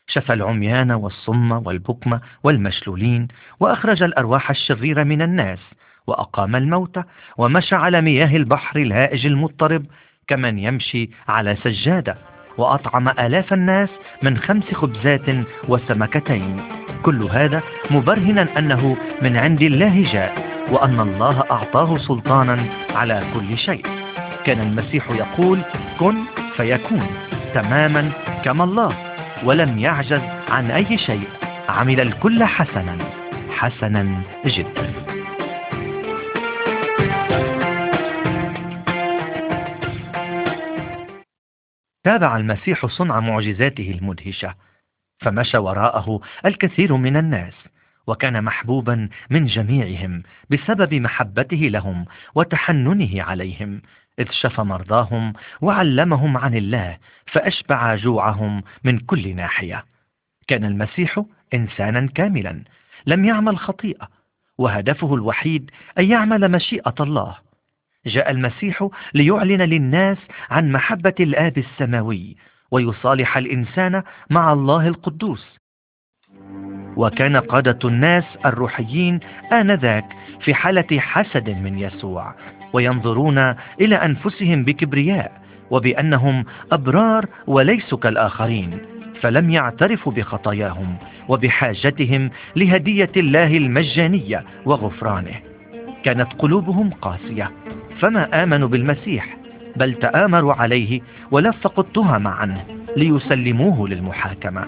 شفى 0.07 0.33
العميان 0.33 0.91
والصم 0.91 1.51
والبكم 1.51 2.19
والمشلولين 2.43 3.27
وأخرج 3.59 4.03
الأرواح 4.03 4.49
الشريرة 4.49 5.03
من 5.03 5.21
الناس 5.21 5.59
وأقام 6.07 6.55
الموتى 6.55 7.03
ومشى 7.37 7.75
على 7.75 8.01
مياه 8.01 8.35
البحر 8.35 8.79
الهائج 8.79 9.25
المضطرب 9.25 9.85
كمن 10.27 10.59
يمشي 10.59 11.09
على 11.27 11.55
سجادة. 11.55 12.34
وأطعم 12.57 13.09
آلاف 13.09 13.53
الناس 13.53 13.89
من 14.23 14.37
خمس 14.37 14.73
خبزات 14.73 15.29
وسمكتين. 15.67 16.61
كل 17.03 17.23
هذا 17.23 17.61
مبرهنا 17.91 18.47
أنه 18.57 18.97
من 19.21 19.37
عند 19.37 19.61
الله 19.61 20.11
جاء 20.13 20.45
وأن 20.71 20.99
الله 20.99 21.43
أعطاه 21.51 21.97
سلطانا 21.97 22.65
على 22.95 23.23
كل 23.33 23.57
شيء. 23.57 23.85
كان 24.45 24.59
المسيح 24.61 25.09
يقول 25.11 25.61
كن 25.99 26.15
فيكون 26.57 27.07
تماما 27.53 28.11
كما 28.45 28.63
الله 28.63 28.95
ولم 29.43 29.79
يعجز 29.79 30.21
عن 30.49 30.71
أي 30.71 30.97
شيء. 30.97 31.27
عمل 31.69 32.01
الكل 32.01 32.43
حسنا 32.43 32.97
حسنا 33.49 34.21
جدا. 34.45 34.93
تابع 42.05 42.37
المسيح 42.37 42.85
صنع 42.85 43.19
معجزاته 43.19 43.91
المدهشة 43.91 44.55
فمشى 45.19 45.57
وراءه 45.57 46.21
الكثير 46.45 46.95
من 46.95 47.17
الناس 47.17 47.53
وكان 48.07 48.43
محبوبا 48.43 49.09
من 49.29 49.45
جميعهم 49.45 50.23
بسبب 50.49 50.93
محبته 50.93 51.57
لهم 51.57 52.05
وتحننه 52.35 53.23
عليهم 53.23 53.81
إذ 54.19 54.31
شفى 54.31 54.61
مرضاهم 54.61 55.33
وعلمهم 55.61 56.37
عن 56.37 56.53
الله 56.53 56.97
فأشبع 57.27 57.95
جوعهم 57.95 58.63
من 58.83 58.99
كل 58.99 59.35
ناحية. 59.35 59.85
كان 60.47 60.65
المسيح 60.65 61.23
إنسانا 61.53 62.07
كاملا 62.15 62.63
لم 63.05 63.25
يعمل 63.25 63.57
خطيئة 63.57 64.07
وهدفه 64.57 65.15
الوحيد 65.15 65.71
أن 65.99 66.11
يعمل 66.11 66.51
مشيئة 66.51 66.95
الله. 66.99 67.44
جاء 68.07 68.31
المسيح 68.31 68.89
ليعلن 69.13 69.61
للناس 69.61 70.17
عن 70.49 70.71
محبة 70.71 71.13
الآب 71.19 71.57
السماوي 71.57 72.35
ويصالح 72.71 73.37
الإنسان 73.37 74.03
مع 74.29 74.53
الله 74.53 74.87
القدوس. 74.87 75.59
وكان 76.97 77.37
قادة 77.37 77.79
الناس 77.85 78.23
الروحيين 78.45 79.19
آنذاك 79.51 80.05
في 80.41 80.53
حالة 80.53 80.99
حسد 80.99 81.49
من 81.49 81.79
يسوع 81.79 82.35
وينظرون 82.73 83.37
إلى 83.81 83.95
أنفسهم 83.95 84.63
بكبرياء 84.63 85.41
وبأنهم 85.71 86.45
أبرار 86.71 87.25
وليسوا 87.47 87.97
كالآخرين 87.97 88.77
فلم 89.21 89.49
يعترفوا 89.49 90.11
بخطاياهم 90.11 90.97
وبحاجتهم 91.27 92.29
لهدية 92.55 93.11
الله 93.17 93.57
المجانية 93.57 94.43
وغفرانه. 94.65 95.35
كانت 96.03 96.33
قلوبهم 96.33 96.89
قاسية. 96.89 97.51
فما 97.99 98.43
آمنوا 98.43 98.67
بالمسيح 98.67 99.37
بل 99.75 99.93
تآمروا 99.93 100.53
عليه 100.53 101.01
ولفقوا 101.31 101.83
التهم 101.83 102.27
عنه 102.27 102.63
ليسلموه 102.97 103.89
للمحاكمة. 103.89 104.65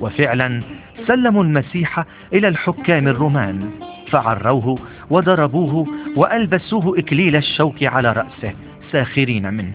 وفعلا 0.00 0.62
سلموا 1.06 1.44
المسيح 1.44 2.04
إلى 2.32 2.48
الحكام 2.48 3.08
الرومان 3.08 3.70
فعروه 4.10 4.78
وضربوه 5.10 5.86
وألبسوه 6.16 6.98
إكليل 6.98 7.36
الشوك 7.36 7.82
على 7.84 8.12
رأسه 8.12 8.52
ساخرين 8.92 9.54
منه. 9.54 9.74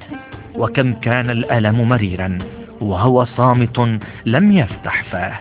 وكم 0.55 0.93
كان 0.93 1.29
الألم 1.29 1.89
مريرا 1.89 2.39
وهو 2.81 3.25
صامت 3.25 3.99
لم 4.25 4.51
يفتح 4.51 5.03
فاه. 5.03 5.39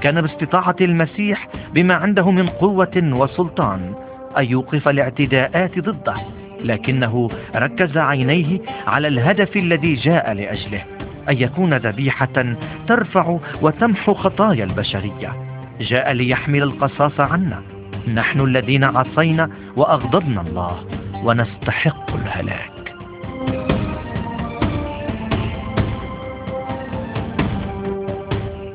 كان 0.00 0.20
باستطاعة 0.20 0.76
المسيح 0.80 1.48
بما 1.74 1.94
عنده 1.94 2.30
من 2.30 2.48
قوة 2.48 2.96
وسلطان 2.96 3.94
أن 4.38 4.44
يوقف 4.44 4.88
الاعتداءات 4.88 5.78
ضده 5.78 6.16
لكنه 6.66 7.30
ركز 7.56 7.98
عينيه 7.98 8.60
على 8.86 9.08
الهدف 9.08 9.56
الذي 9.56 9.94
جاء 9.94 10.32
لأجله 10.32 10.84
أن 11.28 11.38
يكون 11.38 11.74
ذبيحة 11.74 12.56
ترفع 12.88 13.38
وتمحو 13.62 14.14
خطايا 14.14 14.64
البشرية. 14.64 15.32
جاء 15.80 16.12
ليحمل 16.12 16.62
القصاص 16.62 17.20
عنا. 17.20 17.62
نحن 18.14 18.40
الذين 18.40 18.84
عصينا 18.84 19.50
وأغضبنا 19.76 20.40
الله 20.40 20.84
ونستحق 21.24 22.14
الهلاك. 22.14 22.76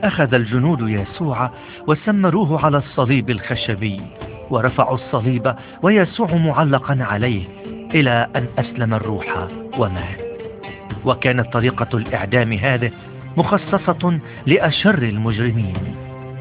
أخذ 0.03 0.33
الجنود 0.33 0.89
يسوع 0.89 1.51
وسمروه 1.87 2.65
على 2.65 2.77
الصليب 2.77 3.29
الخشبي 3.29 4.01
ورفعوا 4.49 4.95
الصليب 4.95 5.55
ويسوع 5.81 6.35
معلقا 6.35 6.97
عليه 7.01 7.43
إلى 7.95 8.27
أن 8.35 8.47
أسلم 8.59 8.93
الروح 8.93 9.47
ومات 9.77 10.19
وكانت 11.05 11.53
طريقة 11.53 11.97
الإعدام 11.97 12.53
هذه 12.53 12.91
مخصصة 13.37 14.19
لأشر 14.45 14.97
المجرمين. 14.97 15.95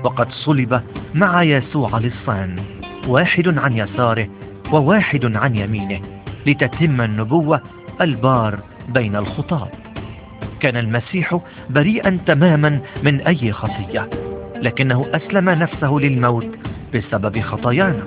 وقد 0.04 0.30
صلب 0.30 0.82
مع 1.14 1.42
يسوع 1.42 1.98
لصان 1.98 2.62
واحد 3.06 3.58
عن 3.58 3.76
يساره 3.76 4.28
وواحد 4.72 5.36
عن 5.36 5.56
يمينه 5.56 6.00
لتتم 6.46 7.00
النبوة 7.00 7.60
البار 8.00 8.60
بين 8.88 9.16
الخطاب. 9.16 9.68
كان 10.60 10.76
المسيح 10.76 11.40
بريئا 11.70 12.18
تماما 12.26 12.80
من 13.02 13.20
أي 13.20 13.52
خطية 13.52 14.10
لكنه 14.54 15.06
أسلم 15.14 15.50
نفسه 15.50 15.92
للموت 15.92 16.46
بسبب 16.94 17.40
خطايانا 17.40 18.02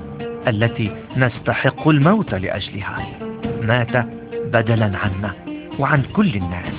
التي 0.47 0.91
نستحق 1.17 1.87
الموت 1.87 2.35
لأجلها. 2.35 3.22
مات 3.61 4.05
بدلا 4.45 4.85
عنا 4.85 5.33
وعن 5.79 6.03
كل 6.13 6.35
الناس 6.35 6.73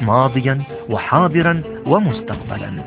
ماضيا 0.00 0.62
وحاضرا 0.88 1.62
ومستقبلا. 1.86 2.84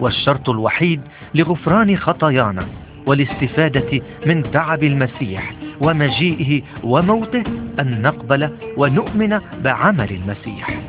والشرط 0.00 0.48
الوحيد 0.48 1.00
لغفران 1.34 1.96
خطايانا 1.96 2.66
والاستفادة 3.06 4.00
من 4.26 4.50
تعب 4.50 4.82
المسيح 4.82 5.54
ومجيئه 5.80 6.62
وموته 6.84 7.44
أن 7.80 8.02
نقبل 8.02 8.50
ونؤمن 8.76 9.40
بعمل 9.64 10.10
المسيح. 10.10 10.80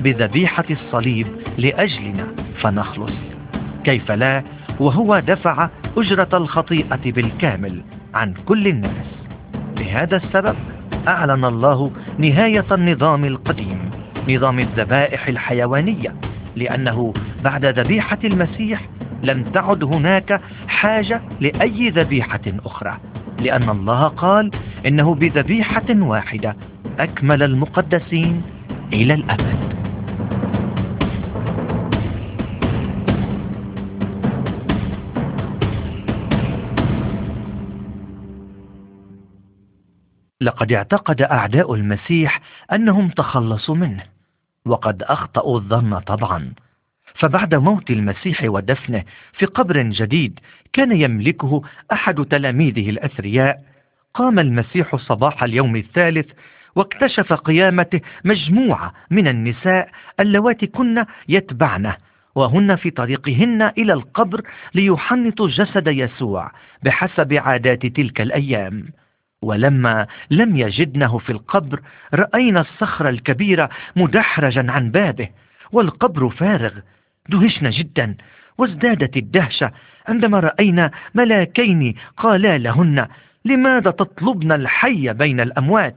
بذبيحة 0.00 0.64
الصليب 0.70 1.26
لأجلنا 1.58 2.26
فنخلص. 2.60 3.14
كيف 3.84 4.10
لا؟ 4.10 4.42
وهو 4.80 5.18
دفع 5.18 5.68
أجرة 5.96 6.28
الخطيئة 6.32 7.12
بالكامل 7.12 7.82
عن 8.14 8.34
كل 8.34 8.68
الناس. 8.68 9.06
لهذا 9.76 10.16
السبب 10.16 10.56
أعلن 11.08 11.44
الله 11.44 11.90
نهاية 12.18 12.64
النظام 12.72 13.24
القديم 13.24 13.90
نظام 14.28 14.58
الذبائح 14.58 15.28
الحيوانية 15.28 16.14
لأنه 16.56 17.14
بعد 17.44 17.64
ذبيحة 17.64 18.18
المسيح 18.24 18.88
لم 19.22 19.42
تعد 19.42 19.84
هناك 19.84 20.40
حاجة 20.68 21.20
لأي 21.40 21.90
ذبيحة 21.90 22.40
أخرى 22.66 22.98
لأن 23.40 23.68
الله 23.68 24.08
قال 24.08 24.50
إنه 24.86 25.14
بذبيحة 25.14 25.86
واحدة 25.90 26.56
أكمل 26.98 27.42
المقدسين 27.42 28.42
إلى 28.92 29.14
الأبد. 29.14 29.87
لقد 40.48 40.72
اعتقد 40.72 41.22
أعداء 41.22 41.74
المسيح 41.74 42.40
أنهم 42.72 43.08
تخلصوا 43.08 43.74
منه 43.74 44.02
وقد 44.66 45.02
أخطأوا 45.02 45.56
الظن 45.56 45.98
طبعا. 45.98 46.52
فبعد 47.14 47.54
موت 47.54 47.90
المسيح 47.90 48.44
ودفنه 48.44 49.04
في 49.32 49.46
قبر 49.46 49.82
جديد 49.82 50.40
كان 50.72 50.92
يملكه 50.92 51.62
أحد 51.92 52.24
تلاميذه 52.24 52.90
الأثرياء 52.90 53.62
قام 54.14 54.38
المسيح 54.38 54.96
صباح 54.96 55.42
اليوم 55.42 55.76
الثالث 55.76 56.26
واكتشف 56.76 57.32
قيامته 57.32 58.00
مجموعة 58.24 58.92
من 59.10 59.28
النساء 59.28 59.90
اللواتي 60.20 60.66
كن 60.66 61.04
يتبعنه 61.28 61.96
وهن 62.34 62.76
في 62.76 62.90
طريقهن 62.90 63.62
إلى 63.78 63.92
القبر 63.92 64.42
ليحنطوا 64.74 65.48
جسد 65.48 65.88
يسوع 65.88 66.50
بحسب 66.82 67.32
عادات 67.32 67.86
تلك 67.86 68.20
الأيام. 68.20 68.84
ولما 69.42 70.06
لم 70.30 70.56
يجدنه 70.56 71.18
في 71.18 71.30
القبر 71.32 71.80
رأينا 72.14 72.60
الصخرة 72.60 73.08
الكبيرة 73.08 73.68
مدحرجا 73.96 74.66
عن 74.68 74.90
بابه 74.90 75.28
والقبر 75.72 76.28
فارغ 76.28 76.72
دهشنا 77.28 77.70
جدا 77.70 78.14
وازدادت 78.58 79.16
الدهشة 79.16 79.72
عندما 80.08 80.40
رأينا 80.40 80.90
ملاكين 81.14 81.94
قالا 82.16 82.58
لهن 82.58 83.08
لماذا 83.44 83.90
تطلبن 83.90 84.52
الحي 84.52 85.12
بين 85.12 85.40
الأموات؟ 85.40 85.96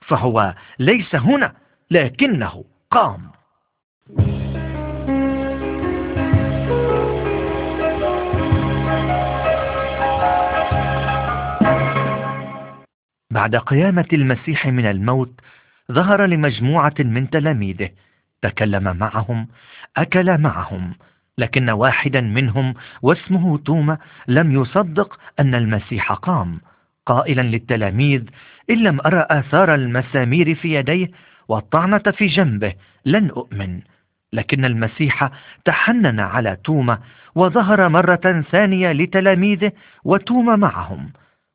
فهو 0.00 0.54
ليس 0.78 1.14
هنا 1.14 1.52
لكنه 1.90 2.64
قام. 2.90 3.30
بعد 13.32 13.56
قيامة 13.56 14.06
المسيح 14.12 14.66
من 14.66 14.86
الموت 14.86 15.40
ظهر 15.92 16.26
لمجموعة 16.26 16.94
من 16.98 17.30
تلاميذه. 17.30 17.90
تكلم 18.42 18.96
معهم 18.96 19.48
أكل 19.96 20.38
معهم 20.38 20.94
لكن 21.38 21.70
واحدا 21.70 22.20
منهم 22.20 22.74
واسمه 23.02 23.58
توما 23.58 23.98
لم 24.28 24.52
يصدق 24.52 25.18
أن 25.40 25.54
المسيح 25.54 26.12
قام. 26.12 26.60
قائلا 27.06 27.42
للتلاميذ 27.42 28.22
إن 28.70 28.82
لم 28.82 29.00
أرى 29.06 29.26
آثار 29.30 29.74
المسامير 29.74 30.54
في 30.54 30.74
يديه 30.74 31.08
والطعنة 31.48 31.98
في 31.98 32.26
جنبه 32.26 32.74
لن 33.06 33.30
أؤمن. 33.30 33.80
لكن 34.32 34.64
المسيح 34.64 35.30
تحنن 35.64 36.20
على 36.20 36.56
توما 36.64 36.98
وظهر 37.34 37.88
مرة 37.88 38.44
ثانية 38.50 38.92
لتلاميذه 38.92 39.72
وتوما 40.04 40.56
معهم. 40.56 41.12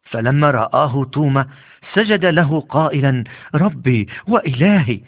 فلما 0.10 0.52
رآه 0.52 1.06
توما 1.06 1.48
سجد 1.94 2.26
له 2.26 2.60
قائلا 2.60 3.24
ربي 3.56 4.08
وإلهي. 4.28 5.02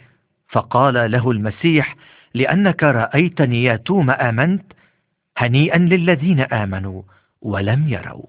فقال 0.48 1.10
له 1.10 1.30
المسيح 1.30 1.96
لأنك 2.34 2.82
رأيتني 2.82 3.64
يا 3.64 3.76
توما 3.76 4.28
آمنت 4.28 4.72
هنيئا 5.38 5.78
للذين 5.78 6.40
آمنوا 6.40 7.02
ولم 7.42 7.88
يروا. 7.88 8.26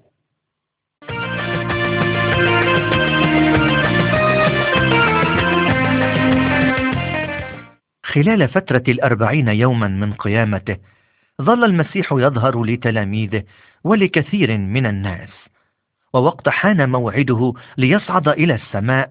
خلال 8.04 8.48
فترة 8.48 8.82
الأربعين 8.88 9.48
يوما 9.48 9.88
من 9.88 10.12
قيامته 10.12 10.76
ظل 11.42 11.64
المسيح 11.64 12.12
يظهر 12.12 12.64
لتلاميذه 12.64 13.42
ولكثير 13.84 14.58
من 14.58 14.86
الناس. 14.86 15.51
ووقت 16.12 16.48
حان 16.48 16.88
موعده 16.88 17.52
ليصعد 17.78 18.28
إلى 18.28 18.54
السماء. 18.54 19.10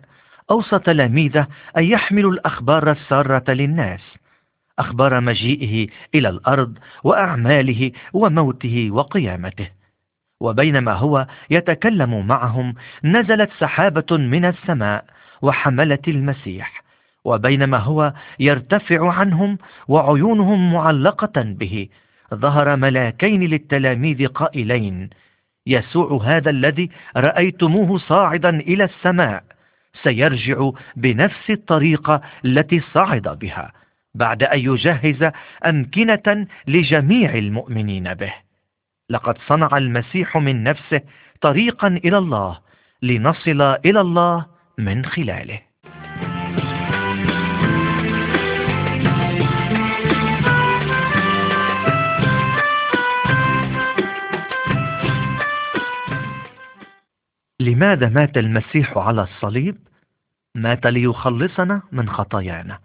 أوصى 0.51 0.79
تلاميذه 0.79 1.47
أن 1.77 1.83
يحملوا 1.83 2.31
الأخبار 2.31 2.91
السارة 2.91 3.51
للناس. 3.51 4.17
أخبار 4.79 5.21
مجيئه 5.21 5.87
إلى 6.15 6.29
الأرض 6.29 6.77
وأعماله 7.03 7.91
وموته 8.13 8.91
وقيامته. 8.91 9.67
وبينما 10.39 10.93
هو 10.93 11.27
يتكلم 11.49 12.27
معهم 12.27 12.73
نزلت 13.03 13.49
سحابة 13.59 14.17
من 14.17 14.45
السماء 14.45 15.05
وحملت 15.41 16.07
المسيح. 16.07 16.83
وبينما 17.25 17.77
هو 17.77 18.13
يرتفع 18.39 19.13
عنهم 19.13 19.57
وعيونهم 19.87 20.73
معلقة 20.73 21.41
به 21.41 21.87
ظهر 22.33 22.75
ملاكين 22.75 23.43
للتلاميذ 23.43 24.27
قائلين 24.27 25.09
يسوع 25.71 26.23
هذا 26.23 26.49
الذي 26.49 26.89
رأيتموه 27.17 27.97
صاعدا 27.97 28.49
إلى 28.49 28.83
السماء. 28.83 29.43
سيرجع 30.03 30.69
بنفس 30.95 31.49
الطريقة 31.49 32.21
التي 32.45 32.79
صعد 32.79 33.27
بها 33.39 33.71
بعد 34.15 34.43
أن 34.43 34.59
يجهز 34.59 35.31
أمكنة 35.65 36.47
لجميع 36.67 37.33
المؤمنين 37.33 38.13
به. 38.13 38.33
لقد 39.09 39.37
صنع 39.37 39.77
المسيح 39.77 40.37
من 40.37 40.63
نفسه 40.63 41.01
طريقا 41.41 41.87
إلى 41.87 42.17
الله 42.17 42.59
لنصل 43.01 43.61
إلى 43.61 44.01
الله 44.01 44.45
من 44.77 45.05
خلاله. 45.05 45.70
لماذا 57.61 58.09
مات 58.09 58.37
المسيح 58.37 58.97
على 58.97 59.21
الصليب؟ 59.23 59.77
مات 60.55 60.87
ليخلصنا 60.87 61.81
من 61.91 62.09
خطايانا 62.09 62.79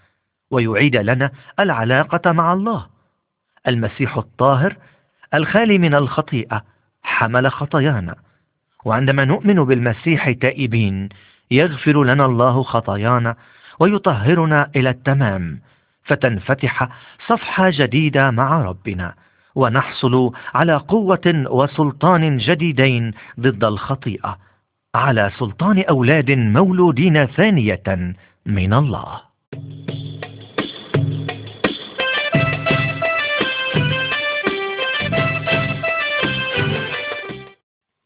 ويعيد 0.50 0.96
لنا 0.96 1.30
العلاقة 1.60 2.32
مع 2.32 2.52
الله. 2.52 2.86
المسيح 3.68 4.16
الطاهر 4.16 4.76
الخالي 5.34 5.78
من 5.78 5.94
الخطيئة 5.94 6.64
حمل 7.02 7.50
خطايانا 7.50 8.14
وعندما 8.84 9.24
نؤمن 9.24 9.64
بالمسيح 9.64 10.30
تائبين 10.30 11.08
يغفر 11.50 12.04
لنا 12.04 12.26
الله 12.26 12.62
خطايانا 12.62 13.36
ويطهرنا 13.80 14.70
إلى 14.76 14.90
التمام 14.90 15.60
فتنفتح 16.04 16.88
صفحة 17.26 17.70
جديدة 17.70 18.30
مع 18.30 18.62
ربنا 18.62 19.14
ونحصل 19.54 20.32
على 20.54 20.76
قوة 20.76 21.44
وسلطان 21.50 22.36
جديدين 22.36 23.12
ضد 23.40 23.64
الخطيئة. 23.64 24.45
على 24.96 25.30
سلطان 25.38 25.82
أولاد 25.82 26.30
مولودين 26.30 27.26
ثانية 27.26 28.14
من 28.46 28.72
الله. 28.74 29.20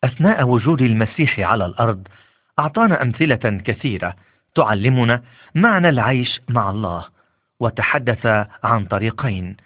أثناء 0.04 0.48
وجود 0.48 0.82
المسيح 0.82 1.40
على 1.40 1.66
الأرض 1.66 2.08
أعطانا 2.58 3.02
أمثلة 3.02 3.60
كثيرة 3.64 4.16
تعلمنا 4.54 5.22
معنى 5.54 5.88
العيش 5.88 6.40
مع 6.48 6.70
الله 6.70 7.04
وتحدث 7.60 8.26
عن 8.64 8.84
طريقين 8.84 9.56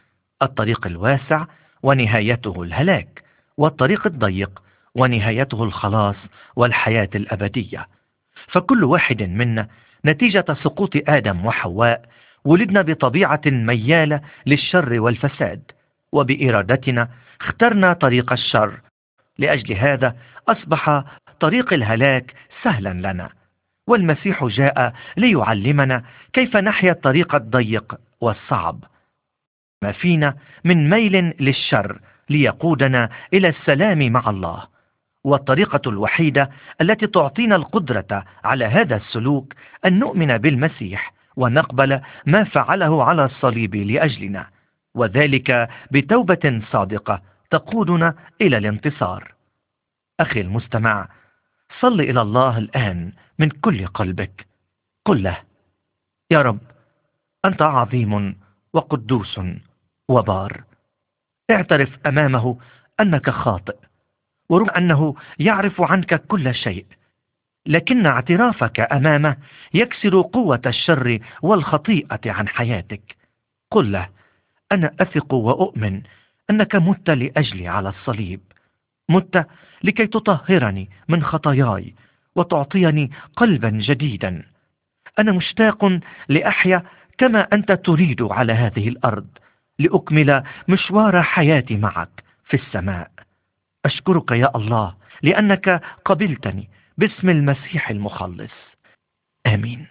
الطريق 0.43 0.87
الواسع 0.87 1.45
ونهايته 1.83 2.63
الهلاك 2.63 3.23
والطريق 3.57 4.07
الضيق 4.07 4.64
ونهايته 4.95 5.65
الخلاص 5.65 6.17
والحياة 6.57 7.11
الأبدية. 7.15 7.89
فكل 8.47 8.85
واحد 8.85 9.23
منا 9.23 9.69
نتيجة 10.05 10.45
سقوط 10.63 10.91
آدم 11.09 11.47
وحواء 11.47 12.05
ولدنا 12.45 12.83
بطبيعة 12.83 13.41
ميالة 13.47 14.21
للشر 14.47 15.01
والفساد. 15.01 15.63
وبإرادتنا 16.13 17.09
اخترنا 17.41 17.93
طريق 17.93 18.33
الشر. 18.33 18.81
لأجل 19.39 19.75
هذا 19.75 20.17
أصبح 20.49 21.05
طريق 21.41 21.73
الهلاك 21.73 22.35
سهلا 22.63 23.13
لنا. 23.13 23.31
والمسيح 23.89 24.45
جاء 24.45 24.93
ليعلمنا 25.17 26.05
كيف 26.33 26.57
نحيا 26.57 26.93
الطريق 26.93 27.35
الضيق 27.35 27.95
والصعب. 28.21 28.85
ما 29.83 29.93
فينا 29.93 30.37
من 30.65 30.91
ميل 30.91 31.35
للشر 31.41 32.01
ليقودنا 32.31 33.11
إلى 33.35 33.49
السلام 33.49 34.13
مع 34.13 34.31
الله. 34.31 34.74
والطريقة 35.25 35.81
الوحيدة 35.87 36.51
التي 36.81 37.07
تعطينا 37.07 37.57
القدرة 37.57 38.25
على 38.45 38.65
هذا 38.65 38.97
السلوك 38.97 39.55
أن 39.85 39.99
نؤمن 39.99 40.39
بالمسيح 40.39 41.15
ونقبل 41.37 42.01
ما 42.27 42.45
فعله 42.45 43.05
على 43.05 43.25
الصليب 43.25 43.75
لأجلنا. 43.75 44.47
وذلك 44.95 45.69
بتوبة 45.91 46.63
صادقة 46.71 47.23
تقودنا 47.51 48.15
إلى 48.41 48.59
الانتصار. 48.59 49.35
أخي 50.21 50.41
المستمع 50.41 51.09
صل 51.81 52.01
إلى 52.01 52.23
الله 52.23 52.59
الآن 52.59 53.13
من 53.39 53.49
كل 53.49 53.87
قلبك. 53.87 54.47
قل 55.05 55.23
له 55.23 55.39
يا 56.31 56.43
رب 56.43 56.59
أنت 57.45 57.63
عظيم 57.63 58.37
وقدوس 58.73 59.41
وبار. 60.09 60.63
اعترف 61.51 61.99
أمامه 62.07 62.59
أنك 63.01 63.31
خاطئ. 63.31 63.77
ورغم 64.49 64.71
أنه 64.71 65.15
يعرف 65.39 65.81
عنك 65.81 66.27
كل 66.27 66.55
شيء 66.55 66.87
لكن 67.67 68.07
اعترافك 68.07 68.81
أمامه 68.81 69.37
يكسر 69.75 70.21
قوة 70.21 70.63
الشر 70.67 71.19
والخطيئة 71.43 72.21
عن 72.27 72.49
حياتك. 72.49 73.17
قل 73.71 73.93
له 73.93 74.09
أنا 74.73 74.91
أثق 75.01 75.35
وأؤمن 75.35 76.03
أنك 76.51 76.77
مت 76.77 77.11
لأجلي 77.11 77.69
على 77.69 77.89
الصليب. 77.89 78.41
مت 79.09 79.47
لكي 79.85 80.07
تطهرني 80.07 80.91
من 81.09 81.23
خطاياي 81.23 81.95
وتعطيني 82.37 83.11
قلبا 83.37 83.71
جديدا. 83.71 84.43
أنا 85.19 85.33
مشتاق 85.33 85.99
لأحيا 86.29 86.83
كما 87.19 87.49
أنت 87.53 87.73
تريد 87.73 88.23
على 88.23 88.53
هذه 88.53 88.89
الأرض 88.89 89.27
لأكمل 89.79 90.43
مشوار 90.69 91.23
حياتي 91.23 91.77
معك 91.77 92.25
في 92.45 92.55
السماء. 92.55 93.11
أشكرك 93.85 94.31
يا 94.31 94.57
الله 94.57 94.95
لأنك 95.23 95.83
قبلتني. 96.05 96.69
باسم 96.99 97.29
المسيح 97.29 97.91
المخلص. 97.91 98.53
آمين. 99.47 99.87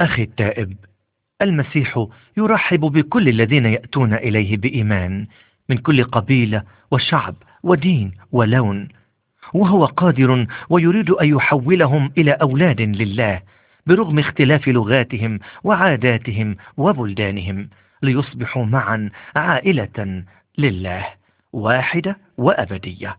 أخي 0.00 0.22
التائب 0.22 0.76
المسيح 1.42 2.06
يرحب 2.36 2.80
بكل 2.80 3.28
الذين 3.28 3.66
يأتون 3.66 4.14
إليه 4.14 4.56
بإيمان 4.56 5.26
من 5.68 5.78
كل 5.78 6.04
قبيلة 6.04 6.62
وشعب 6.90 7.34
ودين 7.62 8.12
ولون. 8.32 8.88
وهو 9.54 9.84
قادر 9.84 10.46
ويريد 10.70 11.10
أن 11.10 11.28
يحولهم 11.28 12.12
إلى 12.18 12.32
أولاد 12.32 12.80
لله 12.80 13.42
برغم 13.86 14.18
اختلاف 14.18 14.68
لغاتهم 14.68 15.38
وعاداتهم 15.64 16.56
وبلدانهم 16.76 17.68
ليصبحوا 18.02 18.64
معا 18.64 19.10
عائلة 19.36 20.24
لله 20.58 21.06
واحدة 21.52 22.16
وأبدية. 22.38 23.16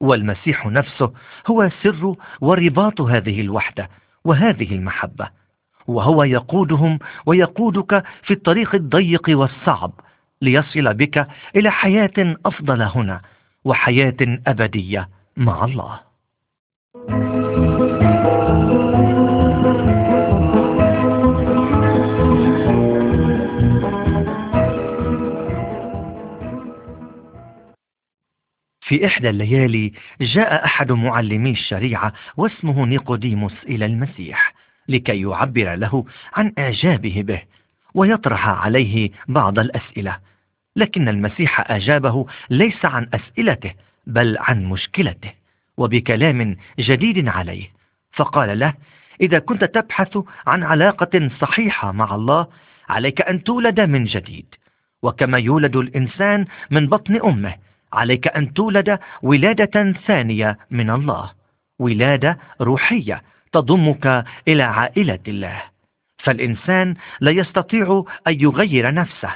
والمسيح 0.00 0.66
نفسه 0.66 1.12
هو 1.46 1.70
سر 1.82 2.14
ورباط 2.40 3.00
هذه 3.00 3.40
الوحدة 3.40 3.88
وهذه 4.24 4.74
المحبة. 4.74 5.41
وهو 5.86 6.22
يقودهم 6.24 6.98
ويقودك 7.26 8.04
في 8.22 8.34
الطريق 8.34 8.74
الضيق 8.74 9.22
والصعب 9.28 9.92
ليصل 10.42 10.94
بك 10.94 11.26
إلى 11.56 11.70
حياة 11.70 12.36
أفضل 12.46 12.82
هنا 12.82 13.20
وحياة 13.64 14.16
أبدية 14.46 15.08
مع 15.36 15.64
الله. 15.64 16.00
في 28.80 29.06
إحدى 29.06 29.30
الليالي 29.30 29.92
جاء 30.20 30.64
أحد 30.64 30.92
معلمي 30.92 31.50
الشريعة 31.50 32.12
واسمه 32.36 32.86
نيقوديموس 32.86 33.64
إلى 33.64 33.86
المسيح. 33.86 34.54
لكي 34.88 35.20
يعبر 35.20 35.74
له 35.74 36.04
عن 36.34 36.52
إعجابه 36.58 37.22
به 37.26 37.42
ويطرح 37.94 38.48
عليه 38.48 39.10
بعض 39.28 39.58
الأسئلة. 39.58 40.18
لكن 40.76 41.08
المسيح 41.08 41.70
أجابه 41.70 42.26
ليس 42.50 42.84
عن 42.84 43.08
أسئلته 43.14 43.72
بل 44.06 44.36
عن 44.40 44.64
مشكلته 44.64 45.32
وبكلام 45.76 46.56
جديد 46.78 47.28
عليه. 47.28 47.70
فقال 48.12 48.58
له 48.58 48.74
إذا 49.20 49.38
كنت 49.38 49.64
تبحث 49.64 50.18
عن 50.46 50.62
علاقة 50.62 51.30
صحيحة 51.40 51.92
مع 51.92 52.14
الله 52.14 52.46
عليك 52.88 53.20
أن 53.20 53.44
تولد 53.44 53.80
من 53.80 54.04
جديد. 54.04 54.54
وكما 55.02 55.38
يولد 55.38 55.76
الإنسان 55.76 56.46
من 56.70 56.86
بطن 56.86 57.20
أمه 57.24 57.54
عليك 57.92 58.28
أن 58.28 58.52
تولد 58.54 58.98
ولادة 59.22 59.92
ثانية 60.06 60.58
من 60.70 60.90
الله 60.90 61.30
ولادة 61.78 62.38
روحية 62.60 63.22
تضمك 63.52 64.24
إلى 64.48 64.62
عائلة 64.62 65.18
الله. 65.28 65.62
فالإنسان 66.18 66.94
لا 67.20 67.30
يستطيع 67.30 68.04
أن 68.26 68.40
يغير 68.40 68.94
نفسه. 68.94 69.30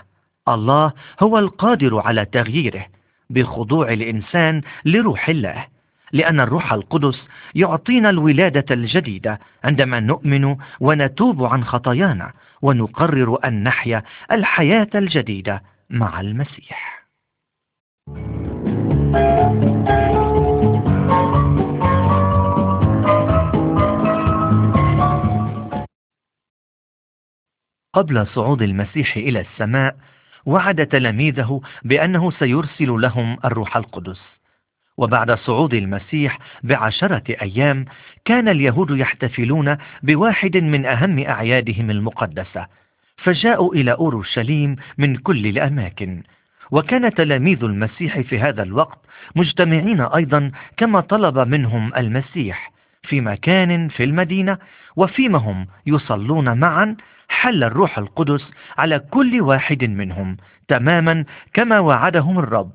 الله 0.49 0.93
هو 1.21 1.39
القادر 1.39 1.99
على 1.99 2.25
تغييره 2.25 2.87
بخضوع 3.31 3.93
الإنسان 3.93 4.63
لروح 4.85 5.29
الله. 5.29 5.67
لأن 6.13 6.41
الروح 6.41 6.73
القدس 6.73 7.29
يعطينا 7.55 8.11
الولادة 8.11 8.75
الجديدة 8.75 9.41
عندما 9.65 10.01
نؤمن 10.01 10.57
ونتوب 10.81 11.45
عن 11.45 11.65
خطايانا 11.65 12.33
ونقرر 12.63 13.39
أن 13.45 13.63
نحيا 13.63 14.03
الحياة 14.33 14.89
الجديدة 14.95 15.63
مع 15.91 16.21
المسيح. 16.21 17.07
قبل 27.97 28.27
صعود 28.27 28.63
المسيح 28.63 29.17
إلى 29.17 29.41
السماء 29.41 29.97
وعد 30.47 30.87
تلاميذه 30.87 31.61
بأنه 31.85 32.31
سيرسل 32.31 32.91
لهم 32.91 33.39
الروح 33.45 33.77
القدس. 33.77 34.21
وبعد 34.97 35.31
صعود 35.31 35.75
المسيح 35.75 36.39
بعشرة 36.63 37.23
أيام 37.43 37.85
كان 38.25 38.49
اليهود 38.49 38.91
يحتفلون 38.91 39.77
بواحد 40.03 40.57
من 40.57 40.87
أهم 40.87 41.19
أعيادهم 41.19 41.91
المقدسة 41.91 42.67
فجاءوا 43.17 43.75
إلى 43.75 43.93
أورشليم 43.93 44.77
من 44.99 45.17
كل 45.17 45.47
الأماكن. 45.47 46.23
وكان 46.71 47.15
تلاميذ 47.15 47.65
المسيح 47.65 48.21
في 48.21 48.41
هذا 48.41 48.63
الوقت 48.63 48.99
مجتمعين 49.37 50.01
أيضا 50.01 50.51
كما 50.77 51.01
طلب 51.01 51.39
منهم 51.39 51.95
المسيح 51.95 52.73
في 53.03 53.21
مكان 53.21 53.89
في 53.89 54.05
المدينة 54.05 54.59
وفيما 54.97 55.39
هم 55.39 55.67
يصلون 55.87 56.59
معا 56.59 56.97
حل 57.29 57.65
الروح 57.65 57.99
القدس 57.99 58.51
على 58.79 58.99
كل 58.99 59.41
واحد 59.41 59.85
منهم 59.85 60.37
تماما 60.69 61.25
كما 61.55 61.79
وعدهم 61.79 62.39
الرب. 62.39 62.73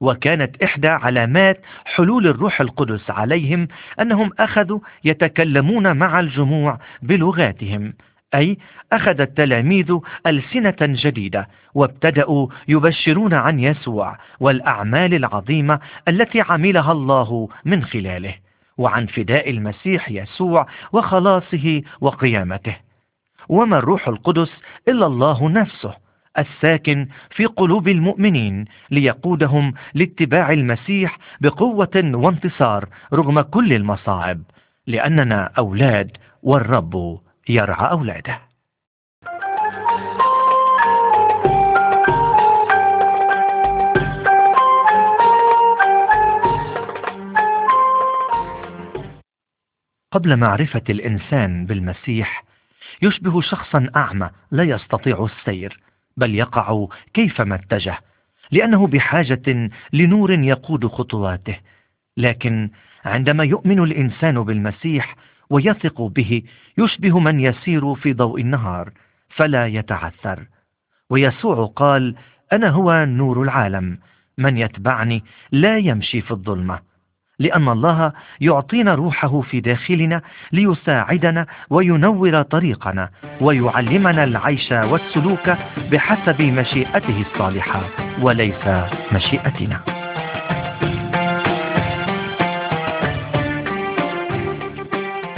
وكانت 0.00 0.62
إحدى 0.62 0.88
علامات 0.88 1.60
حلول 1.84 2.26
الروح 2.26 2.60
القدس 2.60 3.10
عليهم 3.10 3.68
أنهم 4.00 4.30
أخذوا 4.38 4.80
يتكلمون 5.04 5.96
مع 5.96 6.20
الجموع 6.20 6.78
بلغاتهم 7.02 7.92
أي 8.34 8.58
أخذ 8.92 9.20
التلاميذ 9.20 9.98
ألسنة 10.26 10.76
جديدة 10.80 11.48
وابتدأوا 11.74 12.46
يبشرون 12.68 13.34
عن 13.34 13.60
يسوع 13.60 14.18
والأعمال 14.40 15.14
العظيمة 15.14 15.80
التي 16.08 16.40
عملها 16.40 16.92
الله 16.92 17.48
من 17.64 17.84
خلاله 17.84 18.34
وعن 18.78 19.06
فداء 19.06 19.50
المسيح 19.50 20.10
يسوع 20.10 20.66
وخلاصه 20.92 21.82
وقيامته. 22.00 22.76
وما 23.50 23.78
الروح 23.78 24.08
القدس 24.08 24.50
إلا 24.88 25.06
الله 25.06 25.48
نفسه 25.48 25.94
الساكن 26.38 27.08
في 27.30 27.46
قلوب 27.46 27.88
المؤمنين 27.88 28.64
ليقودهم 28.90 29.74
لاتباع 29.94 30.52
المسيح 30.52 31.18
بقوة 31.40 31.90
وانتصار 32.14 32.88
رغم 33.12 33.40
كل 33.40 33.72
المصاعب 33.72 34.42
لأننا 34.86 35.50
أولاد 35.58 36.16
والرب 36.42 37.20
يرعى 37.48 37.90
أولاده. 37.90 38.38
قبل 50.12 50.36
معرفة 50.36 50.82
الإنسان 50.90 51.66
بالمسيح 51.66 52.49
يشبه 53.02 53.40
شخصا 53.40 53.90
أعمى 53.96 54.30
لا 54.50 54.62
يستطيع 54.62 55.24
السير 55.24 55.80
بل 56.16 56.34
يقع 56.34 56.86
كيفما 57.14 57.54
اتجه 57.54 57.98
لأنه 58.52 58.86
بحاجة 58.86 59.70
لنور 59.92 60.30
يقود 60.30 60.86
خطواته. 60.86 61.56
لكن 62.16 62.70
عندما 63.04 63.44
يؤمن 63.44 63.84
الإنسان 63.84 64.42
بالمسيح 64.42 65.16
ويثق 65.50 66.02
به 66.02 66.42
يشبه 66.78 67.18
من 67.18 67.40
يسير 67.40 67.94
في 67.94 68.12
ضوء 68.12 68.40
النهار 68.40 68.92
فلا 69.28 69.66
يتعثر. 69.66 70.46
ويسوع 71.10 71.66
قال 71.66 72.14
أنا 72.52 72.68
هو 72.68 73.04
نور 73.04 73.42
العالم 73.42 73.98
من 74.38 74.58
يتبعني 74.58 75.24
لا 75.52 75.78
يمشي 75.78 76.20
في 76.20 76.30
الظلمة. 76.30 76.89
لأن 77.40 77.68
الله 77.68 78.12
يعطينا 78.40 78.94
روحه 78.94 79.40
في 79.40 79.60
داخلنا 79.60 80.22
ليساعدنا 80.52 81.46
وينور 81.70 82.42
طريقنا 82.42 83.08
ويعلمنا 83.40 84.24
العيش 84.24 84.72
والسلوك 84.72 85.50
بحسب 85.92 86.42
مشيئته 86.42 87.24
الصالحة 87.32 87.82
وليس 88.22 88.66
مشيئتنا. 89.12 89.80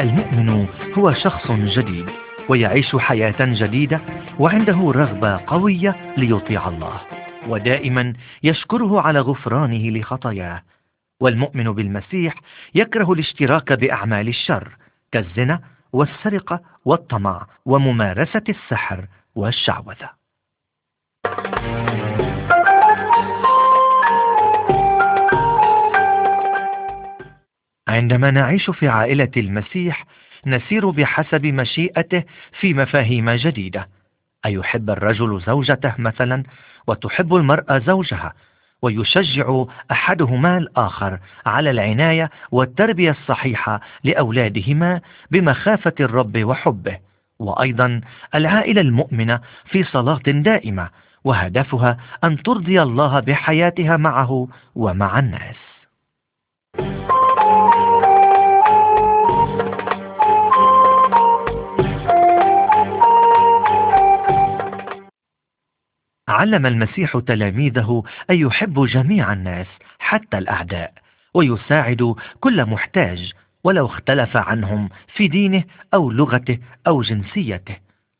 المؤمن 0.00 0.66
هو 0.98 1.12
شخص 1.12 1.50
جديد 1.50 2.06
ويعيش 2.48 2.96
حياة 2.96 3.36
جديدة 3.40 4.00
وعنده 4.38 4.92
رغبة 4.96 5.40
قوية 5.46 5.96
ليطيع 6.16 6.68
الله 6.68 7.00
ودائما 7.48 8.12
يشكره 8.42 9.00
على 9.00 9.20
غفرانه 9.20 9.90
لخطاياه 9.90 10.62
والمؤمن 11.22 11.72
بالمسيح 11.72 12.34
يكره 12.74 13.12
الاشتراك 13.12 13.72
بأعمال 13.72 14.28
الشر 14.28 14.76
كالزنا 15.12 15.60
والسرقة 15.92 16.60
والطمع 16.84 17.46
وممارسة 17.64 18.42
السحر 18.48 19.06
والشعوذة. 19.34 20.10
عندما 27.88 28.30
نعيش 28.30 28.70
في 28.70 28.88
عائلة 28.88 29.30
المسيح 29.36 30.04
نسير 30.46 30.90
بحسب 30.90 31.46
مشيئته 31.46 32.24
في 32.60 32.74
مفاهيم 32.74 33.30
جديدة. 33.30 33.88
أيحب 34.46 34.90
الرجل 34.90 35.40
زوجته 35.40 35.94
مثلا 35.98 36.42
وتحب 36.86 37.34
المرأة 37.34 37.78
زوجها 37.78 38.34
ويشجع 38.82 39.64
أحدهما 39.90 40.58
الآخر 40.58 41.18
على 41.46 41.70
العناية 41.70 42.30
والتربية 42.50 43.10
الصحيحة 43.10 43.80
لأولادهما 44.04 45.00
بمخافة 45.30 45.94
الرب 46.00 46.38
وحبه. 46.44 46.98
وأيضا 47.38 48.00
العائلة 48.34 48.80
المؤمنة 48.80 49.40
في 49.64 49.82
صلاة 49.84 50.22
دائمة 50.26 50.88
وهدفها 51.24 51.96
أن 52.24 52.42
ترضي 52.42 52.82
الله 52.82 53.20
بحياتها 53.20 53.96
معه 53.96 54.48
ومع 54.74 55.18
الناس. 55.18 55.71
علم 66.28 66.66
المسيح 66.66 67.18
تلاميذه 67.18 68.02
أن 68.30 68.36
يحبوا 68.36 68.86
جميع 68.86 69.32
الناس 69.32 69.66
حتى 69.98 70.38
الأعداء 70.38 70.92
ويساعد 71.34 72.14
كل 72.40 72.64
محتاج 72.66 73.32
ولو 73.64 73.86
اختلف 73.86 74.36
عنهم 74.36 74.88
في 75.14 75.28
دينه 75.28 75.64
أو 75.94 76.10
لغته 76.10 76.58
أو 76.86 77.02
جنسيته. 77.02 77.76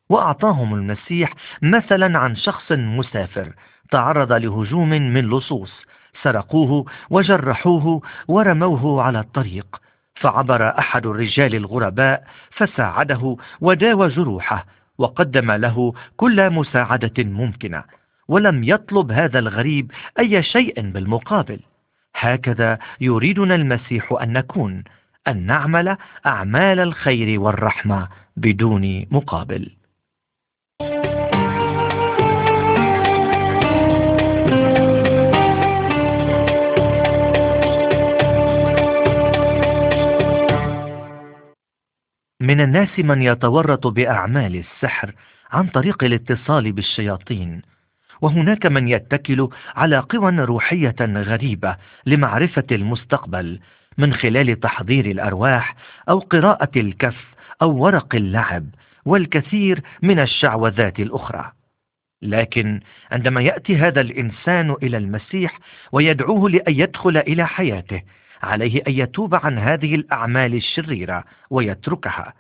وأعطاهم 0.09 0.75
المسيح 0.75 1.33
مثلا 1.63 2.19
عن 2.19 2.37
شخص 2.37 2.73
مسافر 2.73 3.53
تعرض 3.91 4.33
لهجوم 4.33 4.89
من 4.89 5.31
لصوص 5.31 5.83
سرقوه 6.23 6.85
وجرحوه 7.11 8.03
ورموه 8.29 9.03
على 9.03 9.21
الطريق. 9.21 9.81
فعبر 10.15 10.79
أحد 10.79 11.07
الرجال 11.07 11.55
الغرباء 11.55 12.25
فساعده 12.51 13.37
وداوى 13.61 14.09
جروحه 14.09 14.67
وقدم 14.99 15.53
له 15.53 15.93
كل 16.17 16.51
مساعدة 16.51 17.25
ممكنة 17.25 17.85
ولم 18.29 18.65
يطلب 18.65 19.13
هذا 19.13 19.39
الغريب 19.39 19.93
أي 20.19 20.43
شيء 20.43 20.81
بالمقابل. 20.91 21.61
هكذا 22.15 22.79
يريدنا 23.01 23.55
المسيح 23.55 24.13
أن 24.23 24.33
نكون 24.33 24.85
أن 25.29 25.47
نعمل 25.47 25.97
أعمال 26.27 26.81
الخير 26.81 27.41
والرحمة 27.41 28.09
بدون 28.37 29.07
مقابل. 29.11 29.71
من 42.43 42.61
الناس 42.61 42.99
من 42.99 43.23
يتورط 43.23 43.87
بأعمال 43.87 44.57
السحر 44.57 45.15
عن 45.53 45.67
طريق 45.67 46.05
الاتصال 46.05 46.73
بالشياطين. 46.73 47.63
وهناك 48.21 48.67
من 48.67 48.89
يتكل 48.89 49.49
على 49.77 49.99
قوى 49.99 50.37
روحية 50.37 50.97
غريبة 51.01 51.77
لمعرفة 52.07 52.67
المستقبل 52.73 53.61
من 53.99 54.15
خلال 54.15 54.61
تحضير 54.61 55.07
الأرواح 55.07 55.75
أو 56.09 56.19
قراءة 56.19 56.71
الكف 56.77 57.35
أو 57.63 57.77
ورق 57.77 58.15
اللعب 58.15 58.67
والكثير 59.05 59.81
من 60.03 60.21
الشعوذات 60.21 61.01
الأخرى. 61.01 61.53
لكن 62.23 62.81
عندما 63.13 63.41
يأتي 63.41 63.77
هذا 63.77 64.01
الإنسان 64.01 64.77
إلى 64.83 64.97
المسيح 64.97 65.59
ويدعوه 65.93 66.51
لأن 66.51 66.75
يدخل 66.75 67.17
إلى 67.17 67.47
حياته 67.47 68.03
عليه 68.43 68.83
أن 68.89 68.93
يتوب 68.93 69.35
عن 69.35 69.59
هذه 69.59 69.95
الأعمال 69.95 70.55
الشريرة 70.55 71.25
ويتركها 71.51 72.33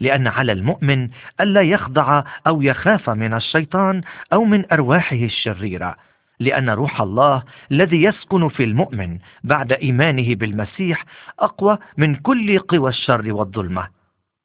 لأن 0.00 0.26
على 0.26 0.52
المؤمن 0.52 1.08
ألا 1.40 1.60
يخضع 1.62 2.24
أو 2.46 2.62
يخاف 2.62 3.10
من 3.10 3.34
الشيطان 3.34 4.02
أو 4.32 4.44
من 4.44 4.72
أرواحه 4.72 5.16
الشريرة 5.16 5.96
لأن 6.40 6.70
روح 6.70 7.00
الله 7.00 7.42
الذي 7.72 8.02
يسكن 8.02 8.48
في 8.48 8.64
المؤمن 8.64 9.18
بعد 9.44 9.72
إيمانه 9.72 10.34
بالمسيح 10.34 11.04
أقوى 11.40 11.78
من 11.96 12.14
كل 12.14 12.58
قوى 12.58 12.90
الشر 12.90 13.32
والظلمة. 13.32 13.88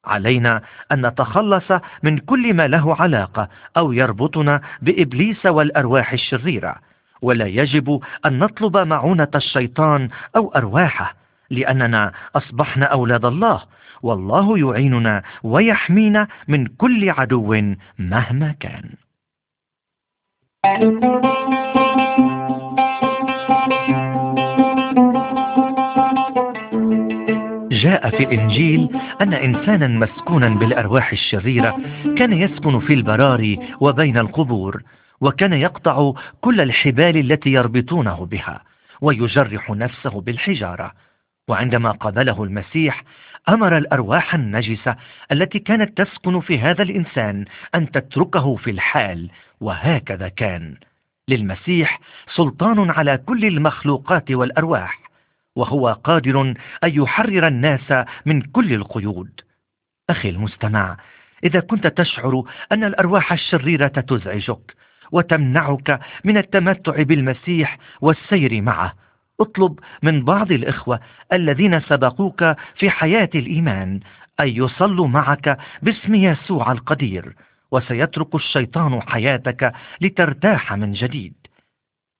علينا 0.04 0.62
أن 0.92 1.06
نتخلص 1.06 1.72
من 2.02 2.18
كل 2.18 2.54
ما 2.54 2.66
له 2.66 2.96
علاقة 3.02 3.48
أو 3.76 3.92
يربطنا 3.92 4.60
بإبليس 4.82 5.46
والأرواح 5.46 6.12
الشريرة. 6.12 6.76
ولا 7.22 7.46
يجب 7.46 8.00
أن 8.26 8.38
نطلب 8.38 8.76
معونة 8.76 9.28
الشيطان 9.34 10.08
أو 10.36 10.52
أرواحه 10.56 11.14
لأننا 11.50 12.12
أصبحنا 12.36 12.86
أولاد 12.86 13.24
الله 13.24 13.62
والله 14.02 14.58
يعيننا 14.58 15.22
ويحمينا 15.42 16.28
من 16.48 16.66
كل 16.66 17.10
عدو 17.10 17.72
مهما 17.98 18.54
كان. 18.60 18.90
جاء 27.72 28.10
في 28.10 28.22
الإنجيل 28.24 28.88
أن 29.20 29.34
إنسانا 29.34 29.88
مسكونا 29.88 30.48
بالأرواح 30.48 31.12
الشريرة 31.12 31.76
كان 32.18 32.32
يسكن 32.32 32.80
في 32.80 32.94
البراري 32.94 33.58
وبين 33.80 34.18
القبور. 34.18 34.82
وكان 35.20 35.52
يقطع 35.52 36.12
كل 36.40 36.60
الحبال 36.60 37.16
التي 37.16 37.50
يربطونه 37.50 38.26
بها 38.26 38.62
ويجرح 39.00 39.70
نفسه 39.70 40.20
بالحجارة. 40.20 40.92
وعندما 41.48 41.90
قبله 41.90 42.44
المسيح 42.44 43.04
أمر 43.48 43.78
الأرواح 43.78 44.34
النجسة 44.34 44.96
التي 45.32 45.58
كانت 45.58 46.02
تسكن 46.02 46.40
في 46.40 46.58
هذا 46.58 46.82
الإنسان 46.82 47.44
أن 47.74 47.90
تتركه 47.90 48.56
في 48.56 48.70
الحال 48.70 49.30
وهكذا 49.60 50.28
كان. 50.28 50.76
للمسيح 51.28 52.00
سلطان 52.36 52.90
على 52.90 53.16
كل 53.16 53.44
المخلوقات 53.44 54.30
والأرواح 54.30 55.00
وهو 55.56 55.92
قادر 56.04 56.40
أن 56.40 56.56
يحرر 56.84 57.46
الناس 57.46 58.04
من 58.26 58.42
كل 58.42 58.72
القيود. 58.72 59.40
أخي 60.10 60.28
المستمع 60.28 60.96
إذا 61.44 61.60
كنت 61.60 61.86
تشعر 61.86 62.42
أن 62.72 62.84
الأرواح 62.84 63.32
الشريرة 63.32 63.88
تزعجك 63.88 64.74
وتمنعك 65.12 66.00
من 66.24 66.36
التمتع 66.36 67.02
بالمسيح 67.02 67.78
والسير 68.00 68.62
معه. 68.62 68.94
اطلب 69.40 69.78
من 70.02 70.24
بعض 70.24 70.52
الإخوة 70.52 71.00
الذين 71.32 71.80
سبقوك 71.80 72.44
في 72.76 72.90
حياة 72.90 73.30
الإيمان 73.34 74.00
أن 74.40 74.48
يصلوا 74.48 75.08
معك 75.08 75.58
باسم 75.82 76.14
يسوع 76.14 76.72
القدير 76.72 77.34
وسيترك 77.70 78.34
الشيطان 78.34 79.02
حياتك 79.02 79.72
لترتاح 80.00 80.72
من 80.72 80.92
جديد. 80.92 81.34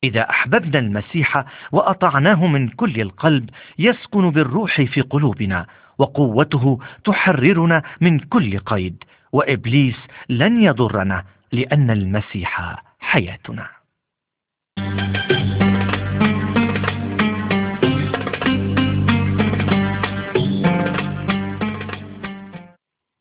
إذا 0.04 0.30
أحببنا 0.30 0.78
المسيح 0.78 1.44
وأطعناه 1.72 2.46
من 2.46 2.68
كل 2.68 3.00
القلب 3.00 3.50
يسكن 3.78 4.30
بالروح 4.30 4.80
في 4.80 5.00
قلوبنا 5.00 5.66
وقوته 5.98 6.78
تحررنا 7.04 7.82
من 8.00 8.18
كل 8.18 8.58
قيد 8.58 9.04
وإبليس 9.32 9.96
لن 10.28 10.62
يضرنا. 10.62 11.24
لأن 11.52 11.90
المسيح 11.90 12.82
حياتنا. 13.00 13.66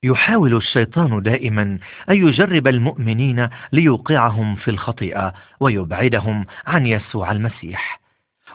يحاول 0.03 0.55
الشيطان 0.55 1.21
دائما 1.21 1.61
أن 2.09 2.27
يجرب 2.27 2.67
المؤمنين 2.67 3.49
ليوقعهم 3.71 4.55
في 4.55 4.71
الخطيئة 4.71 5.34
ويبعدهم 5.59 6.45
عن 6.67 6.86
يسوع 6.86 7.32
المسيح. 7.32 7.99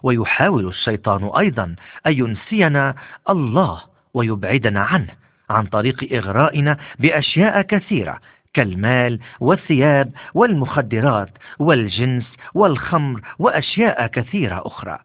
ويحاول 0.03 0.69
الشيطان 0.69 1.31
أيضا 1.39 1.75
أن 2.07 2.13
ينسينا 2.13 2.95
الله 3.31 3.81
ويبعدنا 4.15 4.81
عنه 4.81 5.09
عن 5.51 5.67
طريق 5.67 6.13
إغرائنا 6.13 6.79
بأشياء 6.99 7.63
كثيرة 7.63 8.21
كالمال 8.55 9.21
والثياب 9.41 10.13
والمخدرات 10.35 11.31
والجنس 11.59 12.25
والخمر 12.55 13.21
وأشياء 13.39 14.07
كثيرة 14.07 14.63
أخرى. 14.67 14.99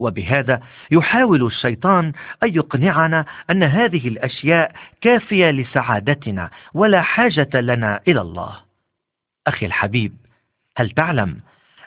وبهذا 0.00 0.60
يحاول 0.90 1.46
الشيطان 1.46 2.12
أن 2.42 2.54
يقنعنا 2.54 3.24
أن 3.50 3.62
هذه 3.62 4.08
الأشياء 4.08 4.72
كافية 5.00 5.50
لسعادتنا 5.50 6.50
ولا 6.74 7.02
حاجة 7.02 7.50
لنا 7.54 8.00
إلى 8.08 8.20
الله. 8.20 8.56
أخي 9.46 9.66
الحبيب 9.66 10.16
هل 10.76 10.90
تعلم 10.90 11.40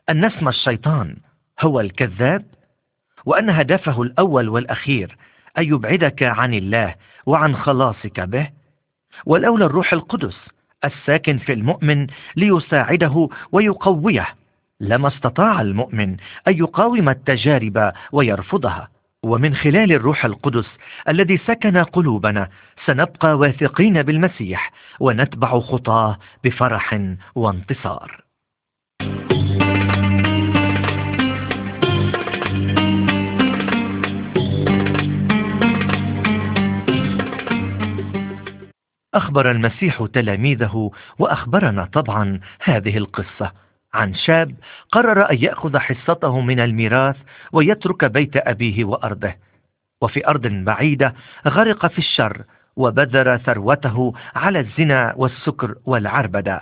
أن 0.10 0.26
اسم 0.26 0.48
الشيطان 0.48 1.18
هو 1.62 1.80
الكذاب؟ 1.80 2.46
وأن 3.26 3.50
هدفه 3.50 4.02
الأول 4.02 4.50
والأخير 4.50 5.18
أن 5.58 5.64
يبعدك 5.64 6.24
عن 6.24 6.54
الله 6.54 6.96
وعن 7.26 7.56
خلاصك 7.56 8.20
به؟ 8.20 8.50
ولولا 9.26 9.66
الروح 9.66 9.94
القدس 9.94 10.38
الساكن 10.86 11.38
في 11.38 11.54
المؤمن 11.54 12.08
ليساعده 12.36 13.30
ويقويه. 13.52 14.28
لما 14.80 15.08
استطاع 15.08 15.62
المؤمن 15.62 16.18
أن 16.48 16.58
يقاوم 16.58 17.10
التجارب 17.10 17.92
ويرفضها. 18.12 18.90
ومن 19.24 19.56
خلال 19.56 19.92
الروح 19.92 20.26
القدس 20.26 20.68
الذي 21.10 21.38
سكن 21.38 21.78
قلوبنا 21.78 22.50
سنبقى 22.86 23.38
واثقين 23.38 24.04
بالمسيح 24.04 24.72
ونتبع 25.00 25.60
خطاه 25.60 26.18
بفرح 26.44 27.00
وانتصار. 27.36 28.31
أخبر 39.14 39.52
المسيح 39.52 40.08
تلاميذه 40.14 40.92
وأخبرنا 41.20 41.86
طبعا 41.86 42.40
هذه 42.64 42.98
القصة. 42.98 43.52
عن 43.94 44.14
شاب 44.14 44.56
قرر 44.92 45.32
أن 45.32 45.38
يأخذ 45.40 45.78
حصته 45.78 46.42
من 46.42 46.60
الميراث 46.60 47.16
ويترك 47.52 48.06
بيت 48.06 48.38
أبيه 48.38 48.86
وأرضه. 48.86 49.34
وفي 50.02 50.28
أرض 50.28 50.48
بعيدة 50.48 51.16
غرق 51.48 51.88
في 51.88 51.98
الشر 51.98 52.44
وبذر 52.76 53.38
ثروته 53.38 54.14
على 54.36 54.60
الزنا 54.60 55.14
والسكر 55.18 55.76
والعربدة. 55.86 56.62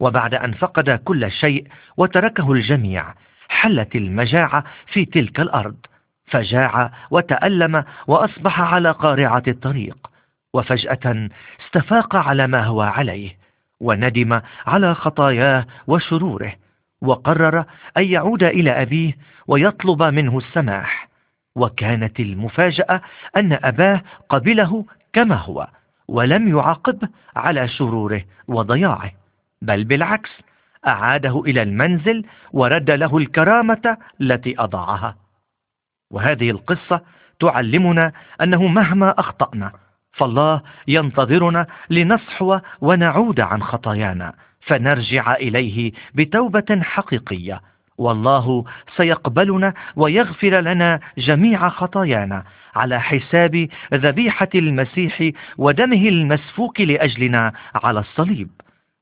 وبعد 0.00 0.34
أن 0.34 0.52
فقد 0.52 0.90
كل 0.90 1.30
شيء 1.30 1.66
وتركه 1.96 2.52
الجميع 2.52 3.14
حلت 3.48 3.96
المجاعة 3.96 4.64
في 4.86 5.04
تلك 5.04 5.40
الأرض. 5.40 5.76
فجاع 6.26 6.92
وتألم 7.10 7.84
وأصبح 8.06 8.60
على 8.60 8.90
قارعة 8.90 9.42
الطريق. 9.48 10.15
وفجأة 10.56 11.28
استفاق 11.66 12.16
على 12.16 12.46
ما 12.46 12.64
هو 12.64 12.82
عليه 12.82 13.36
وندم 13.80 14.40
على 14.66 14.94
خطاياه 14.94 15.66
وشروره 15.86 16.52
وقرر 17.02 17.64
أن 17.96 18.04
يعود 18.04 18.42
إلى 18.42 18.82
أبيه 18.82 19.16
ويطلب 19.46 20.02
منه 20.02 20.38
السماح 20.38 21.08
وكانت 21.56 22.20
المفاجأة 22.20 23.00
أن 23.36 23.58
أباه 23.64 24.02
قبله 24.28 24.84
كما 25.12 25.34
هو 25.34 25.68
ولم 26.08 26.48
يعاقبه 26.48 27.08
على 27.36 27.68
شروره 27.68 28.24
وضياعه 28.48 29.12
بل 29.62 29.84
بالعكس 29.84 30.30
أعاده 30.86 31.42
إلى 31.46 31.62
المنزل 31.62 32.24
ورد 32.52 32.90
له 32.90 33.16
الكرامة 33.16 33.96
التي 34.20 34.54
أضاعها. 34.58 35.16
وهذه 36.10 36.50
القصة 36.50 37.00
تعلمنا 37.40 38.12
أنه 38.40 38.66
مهما 38.66 39.14
أخطأنا 39.20 39.72
فالله 40.16 40.60
ينتظرنا 40.88 41.66
لنصحو 41.90 42.58
ونعود 42.80 43.40
عن 43.40 43.62
خطايانا 43.62 44.32
فنرجع 44.60 45.34
إليه 45.34 45.92
بتوبة 46.14 46.80
حقيقية. 46.82 47.60
والله 47.98 48.64
سيقبلنا 48.96 49.74
ويغفر 49.96 50.60
لنا 50.60 51.00
جميع 51.18 51.68
خطايانا 51.68 52.44
على 52.74 53.00
حساب 53.00 53.68
ذبيحة 53.94 54.48
المسيح 54.54 55.30
ودمه 55.58 56.08
المسفوك 56.08 56.80
لأجلنا 56.80 57.52
على 57.74 58.00
الصليب. 58.00 58.50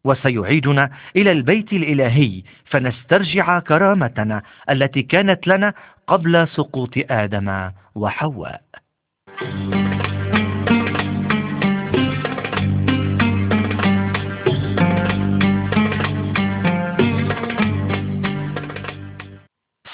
وسيعيدنا 0.04 0.90
إلى 1.16 1.32
البيت 1.32 1.72
الإلهي 1.72 2.42
فنسترجع 2.64 3.58
كرامتنا 3.58 4.42
التي 4.70 5.02
كانت 5.02 5.46
لنا 5.46 5.74
قبل 6.06 6.48
سقوط 6.48 6.92
آدم 7.10 7.70
وحواء. 7.94 8.62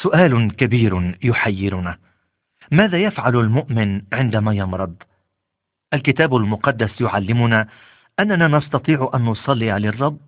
سؤال 0.03 0.57
كبير 0.57 1.18
يحيرنا. 1.22 1.98
ماذا 2.72 2.98
يفعل 2.98 3.36
المؤمن 3.36 4.03
عندما 4.12 4.55
يمرض؟ 4.55 4.94
الكتاب 5.94 6.36
المقدس 6.36 7.01
يعلمنا 7.01 7.66
أننا 8.20 8.48
نستطيع 8.48 9.11
أن 9.14 9.20
نصلي 9.20 9.70
للرب 9.72 10.18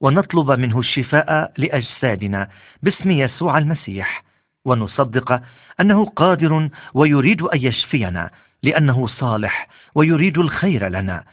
ونطلب 0.00 0.50
منه 0.50 0.78
الشفاء 0.78 1.52
لأجسادنا 1.58 2.48
باسم 2.82 3.10
يسوع 3.10 3.58
المسيح. 3.58 4.24
ونصدق 4.64 5.42
أنه 5.80 6.04
قادر 6.04 6.68
ويريد 6.94 7.42
أن 7.42 7.58
يشفينا 7.62 8.30
لأنه 8.62 9.06
صالح 9.06 9.68
ويريد 9.94 10.38
الخير 10.38 10.88
لنا. 10.88 11.24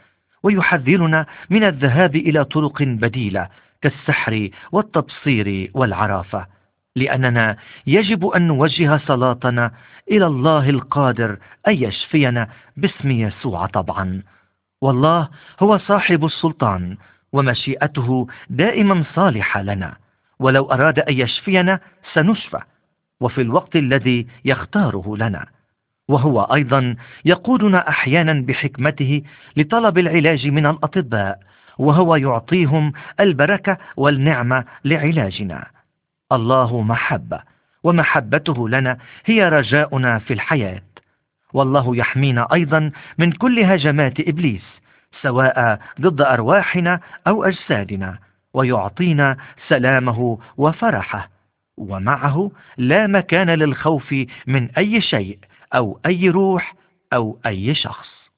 ويحذرنا 0.42 1.26
من 1.50 1.64
الذهاب 1.64 2.16
إلى 2.16 2.44
طرق 2.44 2.82
بديلة 2.82 3.48
كالسحر 3.82 4.48
والتبصير 4.72 5.70
والعرافة. 5.74 6.57
لأننا 6.98 7.56
يجب 7.86 8.26
أن 8.26 8.46
نوجه 8.46 8.96
صلاتنا 8.96 9.72
إلى 10.10 10.26
الله 10.26 10.70
القادر 10.70 11.38
أن 11.68 11.74
يشفينا 11.74 12.48
باسم 12.76 13.10
يسوع 13.10 13.66
طبعا. 13.66 14.22
والله 14.80 15.28
هو 15.60 15.78
صاحب 15.78 16.24
السلطان 16.24 16.96
ومشيئته 17.32 18.26
دائما 18.50 19.04
صالحة 19.14 19.62
لنا. 19.62 19.96
ولو 20.38 20.64
أراد 20.72 20.98
أن 20.98 21.14
يشفينا 21.14 21.80
سنشفى 22.12 22.60
وفي 23.20 23.40
الوقت 23.42 23.76
الذي 23.76 24.26
يختاره 24.44 25.16
لنا. 25.16 25.46
وهو 26.08 26.42
أيضا 26.42 26.96
يقودنا 27.24 27.88
أحيانا 27.88 28.32
بحكمته 28.32 29.22
لطلب 29.56 29.98
العلاج 29.98 30.46
من 30.46 30.66
الأطباء 30.66 31.38
وهو 31.78 32.16
يعطيهم 32.16 32.92
البركة 33.20 33.78
والنعمة 33.96 34.64
لعلاجنا. 34.84 35.66
الله 36.32 36.80
محبة 36.80 37.40
ومحبته 37.84 38.68
لنا 38.68 38.98
هي 39.24 39.48
رجاؤنا 39.48 40.18
في 40.18 40.32
الحياة. 40.32 40.82
والله 41.52 41.96
يحمينا 41.96 42.48
أيضا 42.52 42.90
من 43.18 43.32
كل 43.32 43.60
هجمات 43.60 44.20
إبليس 44.20 44.64
سواء 45.22 45.80
ضد 46.00 46.20
أرواحنا 46.20 47.00
أو 47.26 47.44
أجسادنا 47.44 48.18
ويعطينا 48.54 49.36
سلامه 49.68 50.38
وفرحه. 50.56 51.30
ومعه 51.76 52.50
لا 52.76 53.06
مكان 53.06 53.50
للخوف 53.50 54.14
من 54.46 54.70
أي 54.70 55.00
شيء 55.00 55.38
أو 55.74 56.00
أي 56.06 56.28
روح 56.28 56.74
أو 57.12 57.38
أي 57.46 57.74
شخص. 57.74 58.30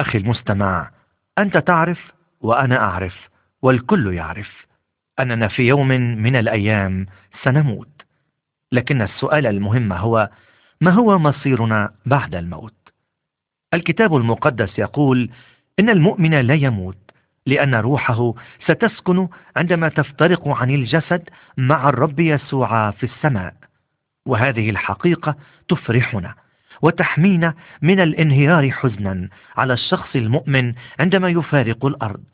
أخي 0.00 0.18
المستمع 0.18 0.90
أنت 1.38 1.56
تعرف 1.58 2.12
وأنا 2.40 2.76
أعرف 2.76 3.28
والكل 3.62 4.14
يعرف 4.14 4.66
أننا 5.20 5.48
في 5.48 5.62
يوم 5.62 5.88
من 6.22 6.36
الأيام 6.36 7.06
سنموت. 7.42 7.88
لكن 8.72 9.02
السؤال 9.02 9.46
المهم 9.46 9.92
هو 9.92 10.30
ما 10.80 10.90
هو 10.90 11.18
مصيرنا 11.18 11.90
بعد 12.06 12.34
الموت؟ 12.34 12.74
الكتاب 13.74 14.16
المقدس 14.16 14.78
يقول 14.78 15.30
إن 15.80 15.90
المؤمن 15.90 16.40
لا 16.40 16.54
يموت 16.54 16.98
لأن 17.46 17.74
روحه 17.74 18.34
ستسكن 18.64 19.28
عندما 19.56 19.88
تفترق 19.88 20.48
عن 20.48 20.70
الجسد 20.70 21.28
مع 21.56 21.88
الرب 21.88 22.20
يسوع 22.20 22.90
في 22.90 23.04
السماء. 23.04 23.54
وهذه 24.26 24.70
الحقيقة 24.70 25.36
تفرحنا. 25.68 26.34
وتحمينا 26.82 27.54
من 27.82 28.00
الانهيار 28.00 28.70
حزنا 28.70 29.28
على 29.56 29.72
الشخص 29.72 30.16
المؤمن 30.16 30.74
عندما 31.00 31.28
يفارق 31.28 31.86
الأرض. 31.86 32.24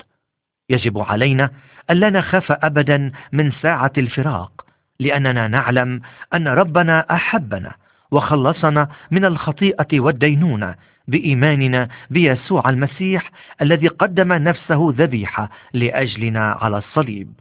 يجب 0.70 0.99
علينا 0.99 1.51
ألا 1.90 2.11
نخاف 2.11 2.53
أبدا 2.53 3.12
من 3.32 3.53
ساعة 3.53 3.92
الفراق 3.99 4.64
لأننا 5.01 5.49
نعلم 5.49 6.01
أن 6.34 6.49
ربنا 6.49 7.07
أحبنا 7.11 7.72
وخلصنا 8.11 8.88
من 9.11 9.24
الخطيئة 9.24 10.01
والدينونة 10.01 10.74
بإيماننا 11.09 11.88
بيسوع 12.11 12.68
المسيح 12.68 13.30
الذي 13.62 13.88
قدم 13.88 14.32
نفسه 14.32 14.95
ذبيحة 14.97 15.51
لأجلنا 15.72 16.53
على 16.53 16.78
الصليب. 16.78 17.32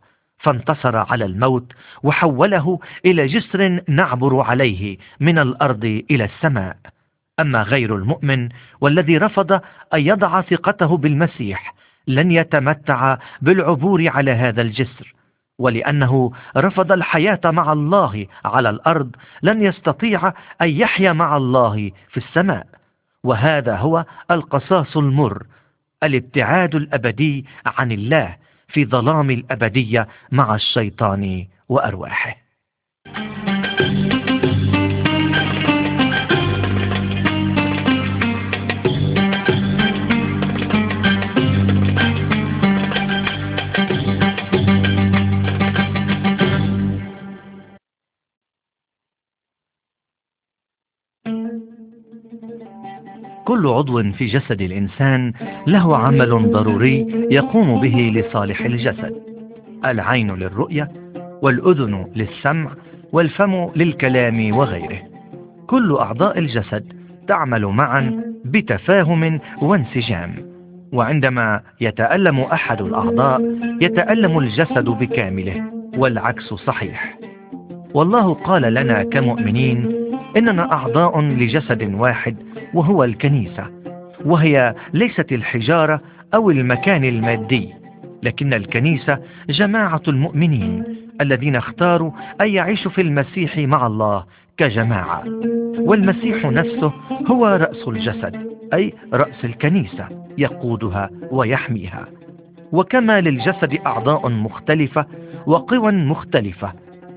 فانتصر 0.43 0.97
على 0.97 1.25
الموت 1.25 1.71
وحوله 2.03 2.79
إلى 3.05 3.25
جسر 3.25 3.81
نعبر 3.87 4.41
عليه 4.41 4.97
من 5.19 5.39
الأرض 5.39 6.03
إلى 6.11 6.23
السماء. 6.23 6.77
أما 7.39 7.61
غير 7.63 7.95
المؤمن 7.95 8.49
والذي 8.81 9.17
رفض 9.17 9.51
أن 9.93 10.01
يضع 10.01 10.41
ثقته 10.41 10.97
بالمسيح 10.97 11.73
لن 12.07 12.31
يتمتع 12.31 13.17
بالعبور 13.41 14.09
على 14.09 14.31
هذا 14.31 14.61
الجسر 14.61 15.13
ولأنه 15.59 16.31
رفض 16.57 16.91
الحياة 16.91 17.39
مع 17.45 17.73
الله 17.73 18.25
على 18.45 18.69
الأرض 18.69 19.15
لن 19.43 19.63
يستطيع 19.63 20.33
أن 20.61 20.69
يحيا 20.69 21.13
مع 21.13 21.37
الله 21.37 21.91
في 22.09 22.17
السماء. 22.17 22.67
وهذا 23.23 23.75
هو 23.75 24.05
القصاص 24.31 24.97
المر 24.97 25.43
الابتعاد 26.03 26.75
الأبدي 26.75 27.45
عن 27.65 27.91
الله 27.91 28.35
في 28.67 28.85
ظلام 28.85 29.29
الأبدية 29.29 30.07
مع 30.31 30.55
الشيطان 30.55 31.47
وأرواحه. 31.69 32.37
كل 53.53 53.67
عضو 53.67 54.03
في 54.03 54.25
جسد 54.25 54.61
الإنسان 54.61 55.33
له 55.67 55.97
عمل 55.97 56.51
ضروري 56.51 57.27
يقوم 57.31 57.81
به 57.81 58.11
لصالح 58.15 58.61
الجسد 58.65 59.13
العين 59.85 60.31
للرؤية 60.35 60.91
والأذن 61.41 62.05
للسمع 62.15 62.71
والفم 63.11 63.69
للكلام 63.75 64.57
وغيره. 64.57 64.99
كل 65.67 65.95
أعضاء 65.95 66.39
الجسد 66.39 66.93
تعمل 67.27 67.65
معا 67.65 68.23
بتفاهم 68.45 69.39
وانسجام. 69.61 70.35
وعندما 70.93 71.61
يتألم 71.81 72.39
أحد 72.39 72.81
الأعضاء 72.81 73.41
يتألم 73.81 74.39
الجسد 74.39 74.89
بكامله 74.89 75.63
والعكس 75.97 76.53
صحيح. 76.53 77.17
والله 77.93 78.33
قال 78.33 78.73
لنا 78.73 79.03
كمؤمنين 79.03 80.02
إننا 80.37 80.71
أعضاء 80.73 81.21
لجسد 81.21 81.93
واحد 81.93 82.35
وهو 82.73 83.03
الكنيسة 83.03 83.67
وهي 84.25 84.75
ليست 84.93 85.31
الحجارة 85.31 86.01
أو 86.33 86.49
المكان 86.51 87.03
المادي 87.03 87.73
لكن 88.23 88.53
الكنيسة 88.53 89.17
جماعة 89.49 90.01
المؤمنين 90.07 90.83
الذين 91.21 91.55
اختاروا 91.55 92.11
أن 92.41 92.47
يعيشوا 92.47 92.91
في 92.91 93.01
المسيح 93.01 93.57
مع 93.57 93.87
الله 93.87 94.23
كجماعة. 94.57 95.23
والمسيح 95.79 96.45
نفسه 96.45 96.93
هو 97.27 97.45
رأس 97.47 97.87
الجسد 97.87 98.47
أي 98.73 98.93
رأس 99.13 99.45
الكنيسة 99.45 100.07
يقودها 100.37 101.09
ويحميها. 101.31 102.07
وكما 102.71 103.21
للجسد 103.21 103.79
أعضاء 103.85 104.29
مختلفة 104.29 105.05
وقوى 105.45 105.91
مختلفة 105.91 106.73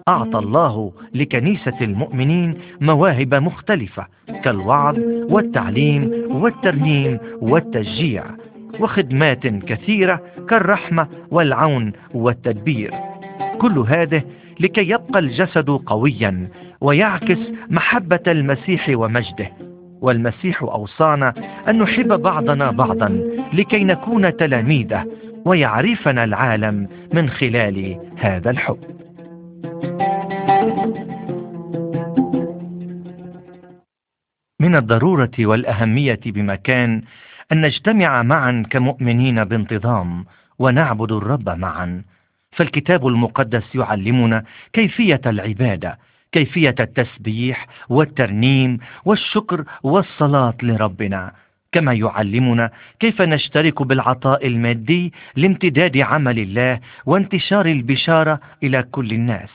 أعطى 0.08 0.38
الله 0.38 0.92
لكنيسة 1.14 1.80
المؤمنين 1.80 2.54
مواهب 2.80 3.34
مختلفة 3.34 4.06
كالوعظ 4.44 4.98
والتعليم 5.30 6.10
والترنيم 6.30 7.18
والتشجيع 7.40 8.24
وخدمات 8.80 9.46
كثيرة 9.46 10.20
كالرحمة 10.48 11.08
والعون 11.30 11.92
والتدبير. 12.14 12.94
كل 13.58 13.78
هذا 13.78 14.22
لكي 14.60 14.90
يبقى 14.90 15.18
الجسد 15.18 15.70
قويا 15.70 16.48
ويعكس 16.80 17.38
محبة 17.70 18.22
المسيح 18.26 18.88
ومجده. 18.94 19.52
والمسيح 20.00 20.62
أوصانا 20.62 21.34
أن 21.68 21.78
نحب 21.78 22.22
بعضنا 22.22 22.70
بعضا 22.70 23.20
لكي 23.52 23.84
نكون 23.84 24.36
تلاميذه 24.36 25.04
ويعرفنا 25.44 26.24
العالم 26.24 26.88
من 27.14 27.28
خلال 27.30 27.96
هذا 28.16 28.50
الحب. 28.50 28.95
من 34.60 34.76
الضرورة 34.76 35.30
والأهمية 35.38 36.20
بمكان 36.26 37.02
أن 37.52 37.60
نجتمع 37.60 38.22
معا 38.22 38.64
كمؤمنين 38.70 39.44
بانتظام 39.44 40.24
ونعبد 40.58 41.12
الرب 41.12 41.48
معا. 41.48 42.02
فالكتاب 42.52 43.06
المقدس 43.06 43.74
يعلمنا 43.74 44.44
كيفية 44.72 45.20
العبادة 45.26 45.98
كيفية 46.32 46.74
التسبيح 46.80 47.66
والترنيم 47.88 48.78
والشكر 49.04 49.64
والصلاة 49.82 50.54
لربنا. 50.62 51.32
كما 51.76 51.92
يعلمنا 51.92 52.70
كيف 53.00 53.22
نشترك 53.22 53.82
بالعطاء 53.82 54.46
المادي 54.46 55.12
لامتداد 55.36 55.96
عمل 55.98 56.38
الله 56.38 56.80
وانتشار 57.06 57.66
البشارة 57.66 58.40
إلى 58.62 58.82
كل 58.82 59.10
الناس. 59.10 59.50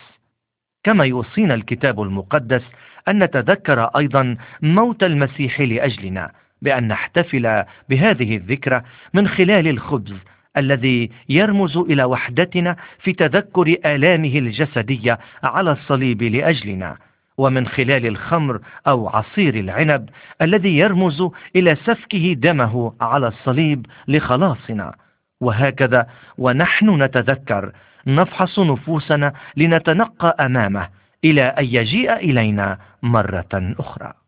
كما 0.84 1.05
يوصينا 1.05 1.53
الكتاب 1.53 2.01
المقدس 2.01 2.61
أن 3.07 3.24
نتذكر 3.24 3.84
أيضا 3.84 4.38
موت 4.61 5.03
المسيح 5.03 5.61
لأجلنا 5.61 6.32
بأن 6.61 6.88
نحتفل 6.88 7.63
بهذه 7.89 8.36
الذكرى 8.38 8.82
من 9.13 9.28
خلال 9.28 9.67
الخبز 9.67 10.13
الذي 10.57 11.09
يرمز 11.30 11.78
إلى 11.78 12.03
وحدتنا 12.03 12.76
في 12.99 13.13
تذكر 13.13 13.76
آلامه 13.86 14.38
الجسدية 14.38 15.19
على 15.43 15.72
الصليب 15.72 16.24
لأجلنا. 16.24 16.97
ومن 17.38 17.67
خلال 17.67 18.05
الخمر 18.05 18.59
أو 18.88 19.09
عصير 19.09 19.55
العنب 19.55 20.09
الذي 20.41 20.77
يرمز 20.77 21.23
إلى 21.55 21.75
سفكه 21.75 22.34
دمه 22.34 22.93
على 23.01 23.27
الصليب 23.27 23.86
لخلاصنا. 24.07 24.95
وهكذا 25.41 26.07
ونحن 26.38 27.03
نتذكر 27.03 27.71
نفحص 28.07 28.59
نفوسنا 28.59 29.34
لنتنقى 29.57 30.36
أمامه 30.39 30.89
إلى 31.25 31.43
أن 31.43 31.65
يجيء 31.65 32.13
إلينا 32.13 32.77
مرة 33.03 33.75
أخرى. 33.79 34.20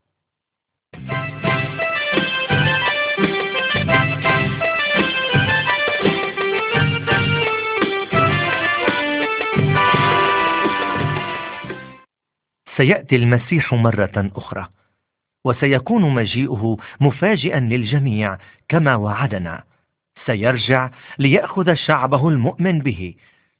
سيأتي 12.77 13.15
المسيح 13.15 13.73
مرة 13.73 14.31
أخرى 14.35 14.67
وسيكون 15.45 16.13
مجيئه 16.13 16.77
مفاجئا 17.01 17.59
للجميع 17.59 18.37
كما 18.69 18.95
وعدنا. 18.95 19.63
سيرجع 20.25 20.89
ليأخذ 21.19 21.73
شعبه 21.73 22.29
المؤمن 22.29 22.79
به 22.79 23.13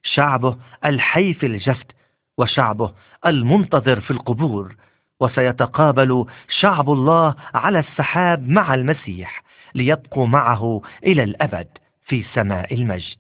شعبه 0.04 0.58
الحي 0.86 1.34
في 1.34 1.46
الجسد 1.46 1.92
وشعبه 2.38 2.94
المنتظر 3.26 4.02
في 4.02 4.12
القبور 4.12 4.76
وسيتقابل 5.20 6.26
شعب 6.62 6.90
الله 6.90 7.36
على 7.54 7.80
السحاب 7.80 8.50
مع 8.50 8.74
المسيح 8.74 9.44
ليبقوا 9.76 10.28
معه 10.28 10.82
إلى 11.04 11.24
الأبد 11.24 11.68
في 12.06 12.24
سماء 12.34 12.74
المجد. 12.74 13.18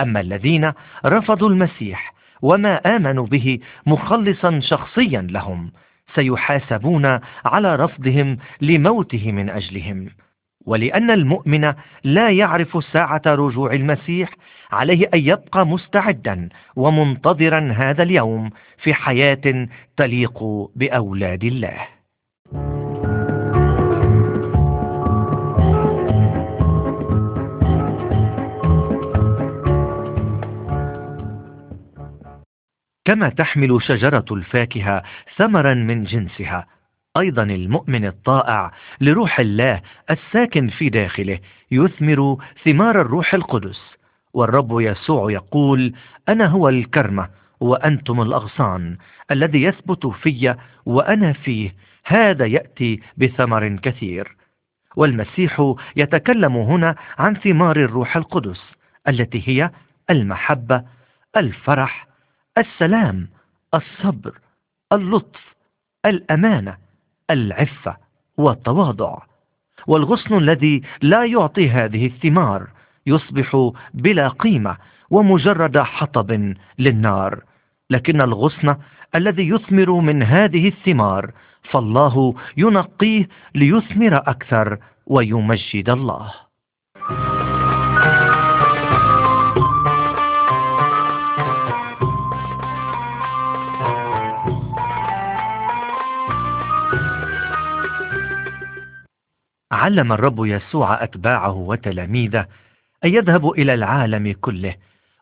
أما 0.00 0.20
الذين 0.20 0.72
رفضوا 1.06 1.48
المسيح 1.48 2.13
وما 2.42 2.76
آمنوا 2.76 3.26
به 3.26 3.58
مخلصا 3.86 4.60
شخصيا 4.60 5.20
لهم 5.30 5.72
سيحاسبون 6.14 7.20
على 7.44 7.76
رفضهم 7.76 8.38
لموته 8.60 9.32
من 9.32 9.50
أجلهم. 9.50 10.08
ولأن 10.66 11.10
المؤمن 11.10 11.74
لا 12.04 12.30
يعرف 12.30 12.84
ساعة 12.84 13.22
رجوع 13.26 13.72
المسيح 13.72 14.30
عليه 14.72 15.08
أن 15.14 15.20
يبقى 15.20 15.66
مستعدا 15.66 16.48
ومنتظرا 16.76 17.72
هذا 17.76 18.02
اليوم 18.02 18.50
في 18.78 18.94
حياة 18.94 19.68
تليق 19.96 20.44
بأولاد 20.76 21.44
الله. 21.44 21.86
كما 33.04 33.28
تحمل 33.28 33.82
شجرة 33.82 34.24
الفاكهة 34.30 35.02
ثمرا 35.36 35.74
من 35.74 36.04
جنسها. 36.04 36.66
أيضا 37.16 37.42
المؤمن 37.42 38.06
الطائع 38.06 38.72
لروح 39.00 39.40
الله 39.40 39.80
الساكن 40.10 40.68
في 40.68 40.88
داخله 40.88 41.38
يثمر 41.70 42.36
ثمار 42.64 43.00
الروح 43.00 43.34
القدس. 43.34 43.80
والرب 44.34 44.80
يسوع 44.80 45.30
يقول 45.30 45.94
أنا 46.28 46.46
هو 46.46 46.68
الكرمة 46.68 47.28
وأنتم 47.60 48.20
الأغصان 48.20 48.96
الذي 49.30 49.62
يثبت 49.62 50.06
في 50.06 50.56
وأنا 50.86 51.32
فيه. 51.32 51.74
هذا 52.06 52.46
يأتي 52.46 53.00
بثمر 53.16 53.76
كثير. 53.76 54.36
والمسيح 54.96 55.74
يتكلم 55.96 56.56
هنا 56.56 56.96
عن 57.18 57.34
ثمار 57.34 57.76
الروح 57.76 58.16
القدس 58.16 58.74
التي 59.08 59.42
هي 59.48 59.70
المحبة 60.10 60.84
الفرح 61.36 62.13
السلام 62.58 63.28
الصبر 63.74 64.38
اللطف 64.92 65.54
الأمانة 66.06 66.76
العفة 67.30 67.96
والتواضع. 68.36 69.18
والغصن 69.86 70.38
الذي 70.38 70.82
لا 71.02 71.24
يعطي 71.24 71.70
هذه 71.70 72.06
الثمار 72.06 72.68
يصبح 73.06 73.70
بلا 73.94 74.28
قيمة 74.28 74.76
ومجرد 75.10 75.78
حطب 75.78 76.54
للنار. 76.78 77.42
لكن 77.90 78.20
الغصن 78.20 78.76
الذي 79.14 79.48
يثمر 79.48 79.90
من 79.90 80.22
هذه 80.22 80.68
الثمار 80.68 81.32
فالله 81.70 82.34
ينقيه 82.56 83.28
ليثمر 83.54 84.16
أكثر 84.16 84.78
ويمجد 85.06 85.90
الله. 85.90 86.43
علم 99.74 100.12
الرب 100.12 100.44
يسوع 100.44 101.04
أتباعه 101.04 101.52
وتلاميذه 101.52 102.46
أن 103.04 103.14
يذهبوا 103.14 103.54
إلى 103.54 103.74
العالم 103.74 104.34
كله 104.40 104.74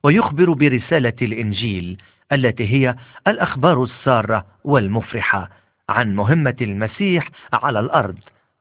ويخبر 0.04 0.52
برسالة 0.52 1.12
الإنجيل 1.22 1.98
التي 2.32 2.68
هي 2.72 2.96
الأخبار 3.28 3.82
السارة 3.82 4.46
والمفرحة 4.64 5.50
عن 5.88 6.14
مهمة 6.16 6.56
المسيح 6.60 7.28
على 7.52 7.80
الأرض 7.80 8.18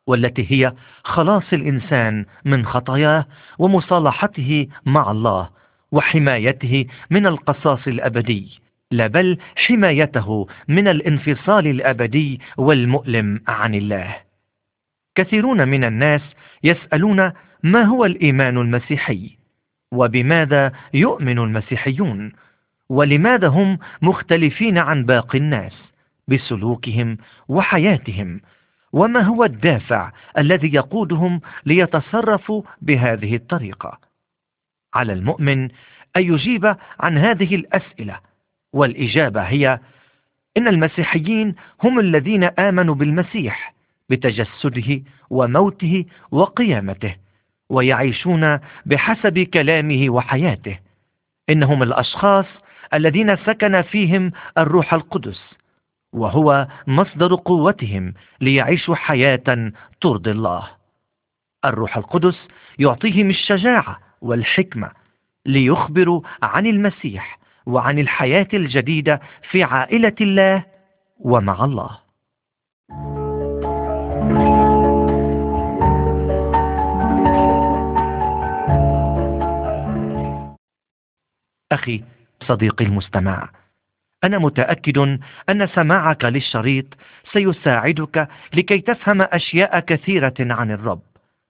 والتي 0.08 0.52
هي 0.52 0.74
خلاص 1.04 1.54
الإنسان 1.54 2.26
من 2.46 2.66
خطاياه 2.66 3.26
ومصالحته 3.60 4.68
مع 4.86 5.12
الله 5.12 5.50
وحمايته 5.92 6.86
من 7.10 7.28
القصاص 7.28 7.88
الأبدي 7.88 8.62
لا 8.92 9.08
بل 9.08 9.38
حمايته 9.56 10.48
من 10.68 10.88
الانفصال 10.88 11.68
الأبدي 11.68 12.40
والمؤلم 12.58 13.42
عن 13.48 13.76
الله. 13.76 14.31
كثيرون 15.16 15.68
من 15.68 15.84
الناس 15.84 16.22
يسألون 16.64 17.32
ما 17.64 17.84
هو 17.84 18.06
الإيمان 18.06 18.58
المسيحي؟ 18.58 19.38
وبماذا 19.92 20.72
يؤمن 20.94 21.40
المسيحيون؟ 21.40 22.32
ولماذا 22.90 23.48
هم 23.48 23.80
مختلفين 24.02 24.78
عن 24.78 25.06
باقي 25.06 25.38
الناس 25.38 25.74
بسلوكهم 26.28 27.18
وحياتهم؟ 27.48 28.42
وما 28.94 29.22
هو 29.22 29.44
الدافع 29.44 30.12
الذي 30.38 30.74
يقودهم 30.74 31.42
ليتصرفوا 31.66 32.62
بهذه 32.82 33.36
الطريقة؟ 33.36 34.00
على 34.94 35.14
المؤمن 35.14 35.64
أن 36.18 36.34
يجيب 36.34 36.76
عن 37.00 37.18
هذه 37.18 37.56
الأسئلة 37.56 38.20
والإجابة 38.74 39.42
هي 39.42 39.80
إن 40.58 40.68
المسيحيين 40.68 41.56
هم 41.84 42.00
الذين 42.00 42.44
آمنوا 42.44 42.96
بالمسيح 42.96 43.74
بتجسده 44.12 45.02
وموته 45.30 46.06
وقيامته 46.32 47.16
ويعيشون 47.70 48.60
بحسب 48.86 49.40
كلامه 49.40 50.10
وحياته. 50.10 50.80
إنهم 51.50 51.84
الأشخاص 51.84 52.46
الذين 52.94 53.36
سكن 53.36 53.82
فيهم 53.82 54.32
الروح 54.58 54.94
القدس 54.94 55.42
وهو 56.14 56.68
مصدر 56.88 57.36
قوتهم 57.36 58.14
ليعيشوا 58.42 58.96
حياة 58.96 59.72
ترضي 60.02 60.32
الله. 60.32 60.68
الروح 61.66 61.98
القدس 61.98 62.48
يعطيهم 62.80 63.30
الشجاعة 63.30 64.00
والحكمة 64.22 64.92
ليخبروا 65.46 66.22
عن 66.44 66.66
المسيح 66.66 67.40
وعن 67.66 68.00
الحياة 68.00 68.48
الجديدة 68.54 69.22
في 69.52 69.64
عائلة 69.64 70.16
الله 70.22 70.64
ومع 71.20 71.66
الله. 71.66 72.11
أخي 81.82 82.04
صديقي 82.48 82.86
المستمع. 82.86 83.50
أنا 84.24 84.40
متأكد 84.40 84.98
أن 85.50 85.68
سماعك 85.68 86.26
للشريط 86.26 86.86
سيساعدك 87.34 88.28
لكي 88.54 88.80
تفهم 88.80 89.22
أشياء 89.22 89.80
كثيرة 89.80 90.34
عن 90.40 90.72
الرب 90.72 91.02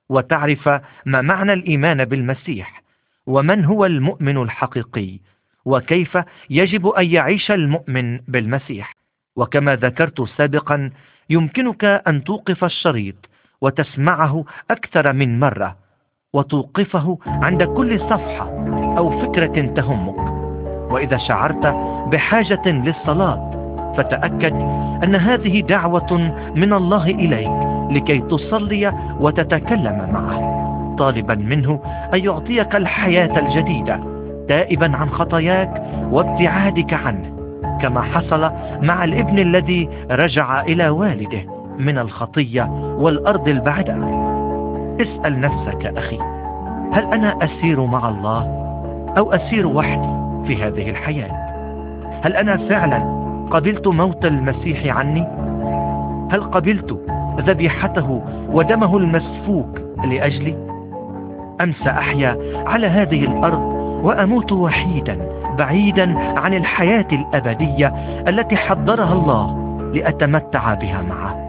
وتعرف 0.09 0.67
ما 1.05 1.21
معنى 1.21 1.53
الإيمان 1.53 2.05
بالمسيح 2.05 2.81
ومن 3.25 3.65
هو 3.65 3.85
المؤمن 3.85 4.37
الحقيقي 4.37 5.19
وكيف 5.65 6.17
يجب 6.49 6.87
أن 6.87 7.05
يعيش 7.05 7.51
المؤمن 7.51 8.17
بالمسيح. 8.17 8.95
وكما 9.35 9.75
ذكرت 9.75 10.21
سابقا 10.21 10.91
يمكنك 11.29 11.83
أن 11.83 12.23
توقف 12.23 12.63
الشريط 12.63 13.15
وتسمعه 13.61 14.45
أكثر 14.71 15.13
من 15.13 15.39
مرة 15.39 15.77
وتوقفه 16.33 17.17
عند 17.25 17.63
كل 17.63 17.99
صفحة 17.99 18.49
أو 18.97 19.19
فكرة 19.19 19.73
تهمك. 19.75 20.15
وإذا 20.91 21.17
شعرت 21.17 21.75
بحاجة 22.11 22.67
للصلاة 22.67 23.51
فتأكد 23.97 24.53
أن 25.03 25.15
هذه 25.15 25.61
دعوة 25.61 26.13
من 26.55 26.73
الله 26.73 27.05
إليك 27.05 27.51
لكي 27.91 28.19
تصلي 28.19 28.93
وتتكلم 29.19 30.09
معه. 30.13 30.51
طالبا 30.99 31.35
منه 31.35 31.79
أن 32.13 32.19
يعطيك 32.25 32.75
الحياة 32.75 33.39
الجديدة 33.39 33.99
تائبا 34.47 34.97
عن 34.97 35.09
خطاياك 35.09 35.83
وابتعادك 36.11 36.93
عنه 36.93 37.37
كما 37.81 38.01
حصل 38.01 38.51
مع 38.81 39.03
الابن 39.03 39.39
الذي 39.39 39.89
رجع 40.11 40.61
إلى 40.61 40.89
والده 40.89 41.45
من 41.79 41.97
الخطية 41.97 42.63
والأرض 42.99 43.47
البعدة 43.47 43.93
اسأل 44.99 45.41
نفسك 45.41 45.85
أخي 45.85 46.19
هل 46.91 47.13
أنا 47.13 47.37
أسير 47.43 47.85
مع 47.85 48.09
الله 48.09 48.61
أو 49.17 49.31
أسير 49.33 49.67
وحدي 49.67 50.21
في 50.47 50.63
هذه 50.63 50.89
الحياة؟ 50.89 51.31
هل 52.23 52.33
أنا 52.33 52.57
فعلا 52.57 53.21
قبلت 53.51 53.87
موت 53.87 54.25
المسيح 54.25 54.97
عني؟ 54.97 55.27
هل 56.31 56.43
قبلت 56.43 56.99
ذبيحته 57.39 58.21
ودمه 58.49 58.97
المسفوك 58.97 59.79
لأجلي؟ 60.05 60.55
أم 61.61 61.73
سأحيا 61.73 62.37
على 62.67 62.87
هذه 62.87 63.23
الأرض 63.23 63.61
وأموت 64.03 64.51
وحيدا 64.51 65.17
بعيدا 65.57 66.19
عن 66.39 66.53
الحياة 66.53 67.07
الأبدية 67.11 67.87
التي 68.27 68.55
حضرها 68.55 69.13
الله 69.13 69.57
لأتمتع 69.93 70.73
بها 70.73 71.01
معه؟ 71.01 71.41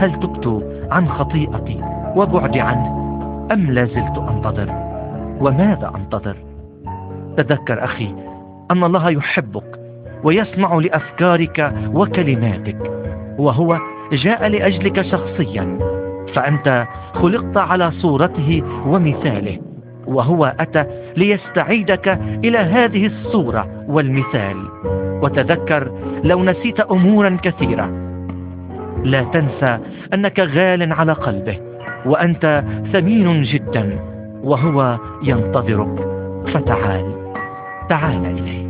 هل 0.00 0.12
تبت 0.20 0.64
عن 0.90 1.08
خطيئتي 1.08 1.80
وبعد 2.16 2.58
عنه. 2.58 3.04
أم 3.52 3.70
لازلت 3.70 4.18
أنتظر؟ 4.30 4.70
وماذا 5.40 5.92
أنتظر؟ 5.94 6.36
تذكر 7.36 7.84
أخي 7.84 8.14
أن 8.70 8.84
الله 8.84 9.10
يحبك 9.10 9.80
ويسمع 10.24 10.74
لأفكارك 10.74 11.72
وكلماتك 11.94 12.90
وهو 13.38 13.78
جاء 14.12 14.48
لأجلك 14.48 15.02
شخصيا 15.02 15.78
فأنت 16.34 16.86
خلقت 17.12 17.56
على 17.56 17.90
صورته 17.90 18.62
ومثاله 18.86 19.58
وهو 20.06 20.54
أتى 20.60 20.84
ليستعيدك 21.16 22.08
إلى 22.44 22.58
هذه 22.58 23.06
الصورة 23.06 23.84
والمثال. 23.88 24.56
وتذكر 25.22 25.92
لو 26.24 26.44
نسيت 26.44 26.80
أمورا 26.80 27.38
كثيرة. 27.42 27.90
لا 29.04 29.22
تنسى 29.22 29.78
أنك 30.14 30.40
غال 30.40 30.92
على 30.92 31.12
قلبه. 31.12 31.73
وأنت 32.06 32.64
ثمين 32.92 33.42
جدا 33.42 33.98
وهو 34.44 34.98
ينتظرك. 35.22 36.08
فتعال 36.54 37.14
تعال 37.88 38.26
إليه. 38.26 38.64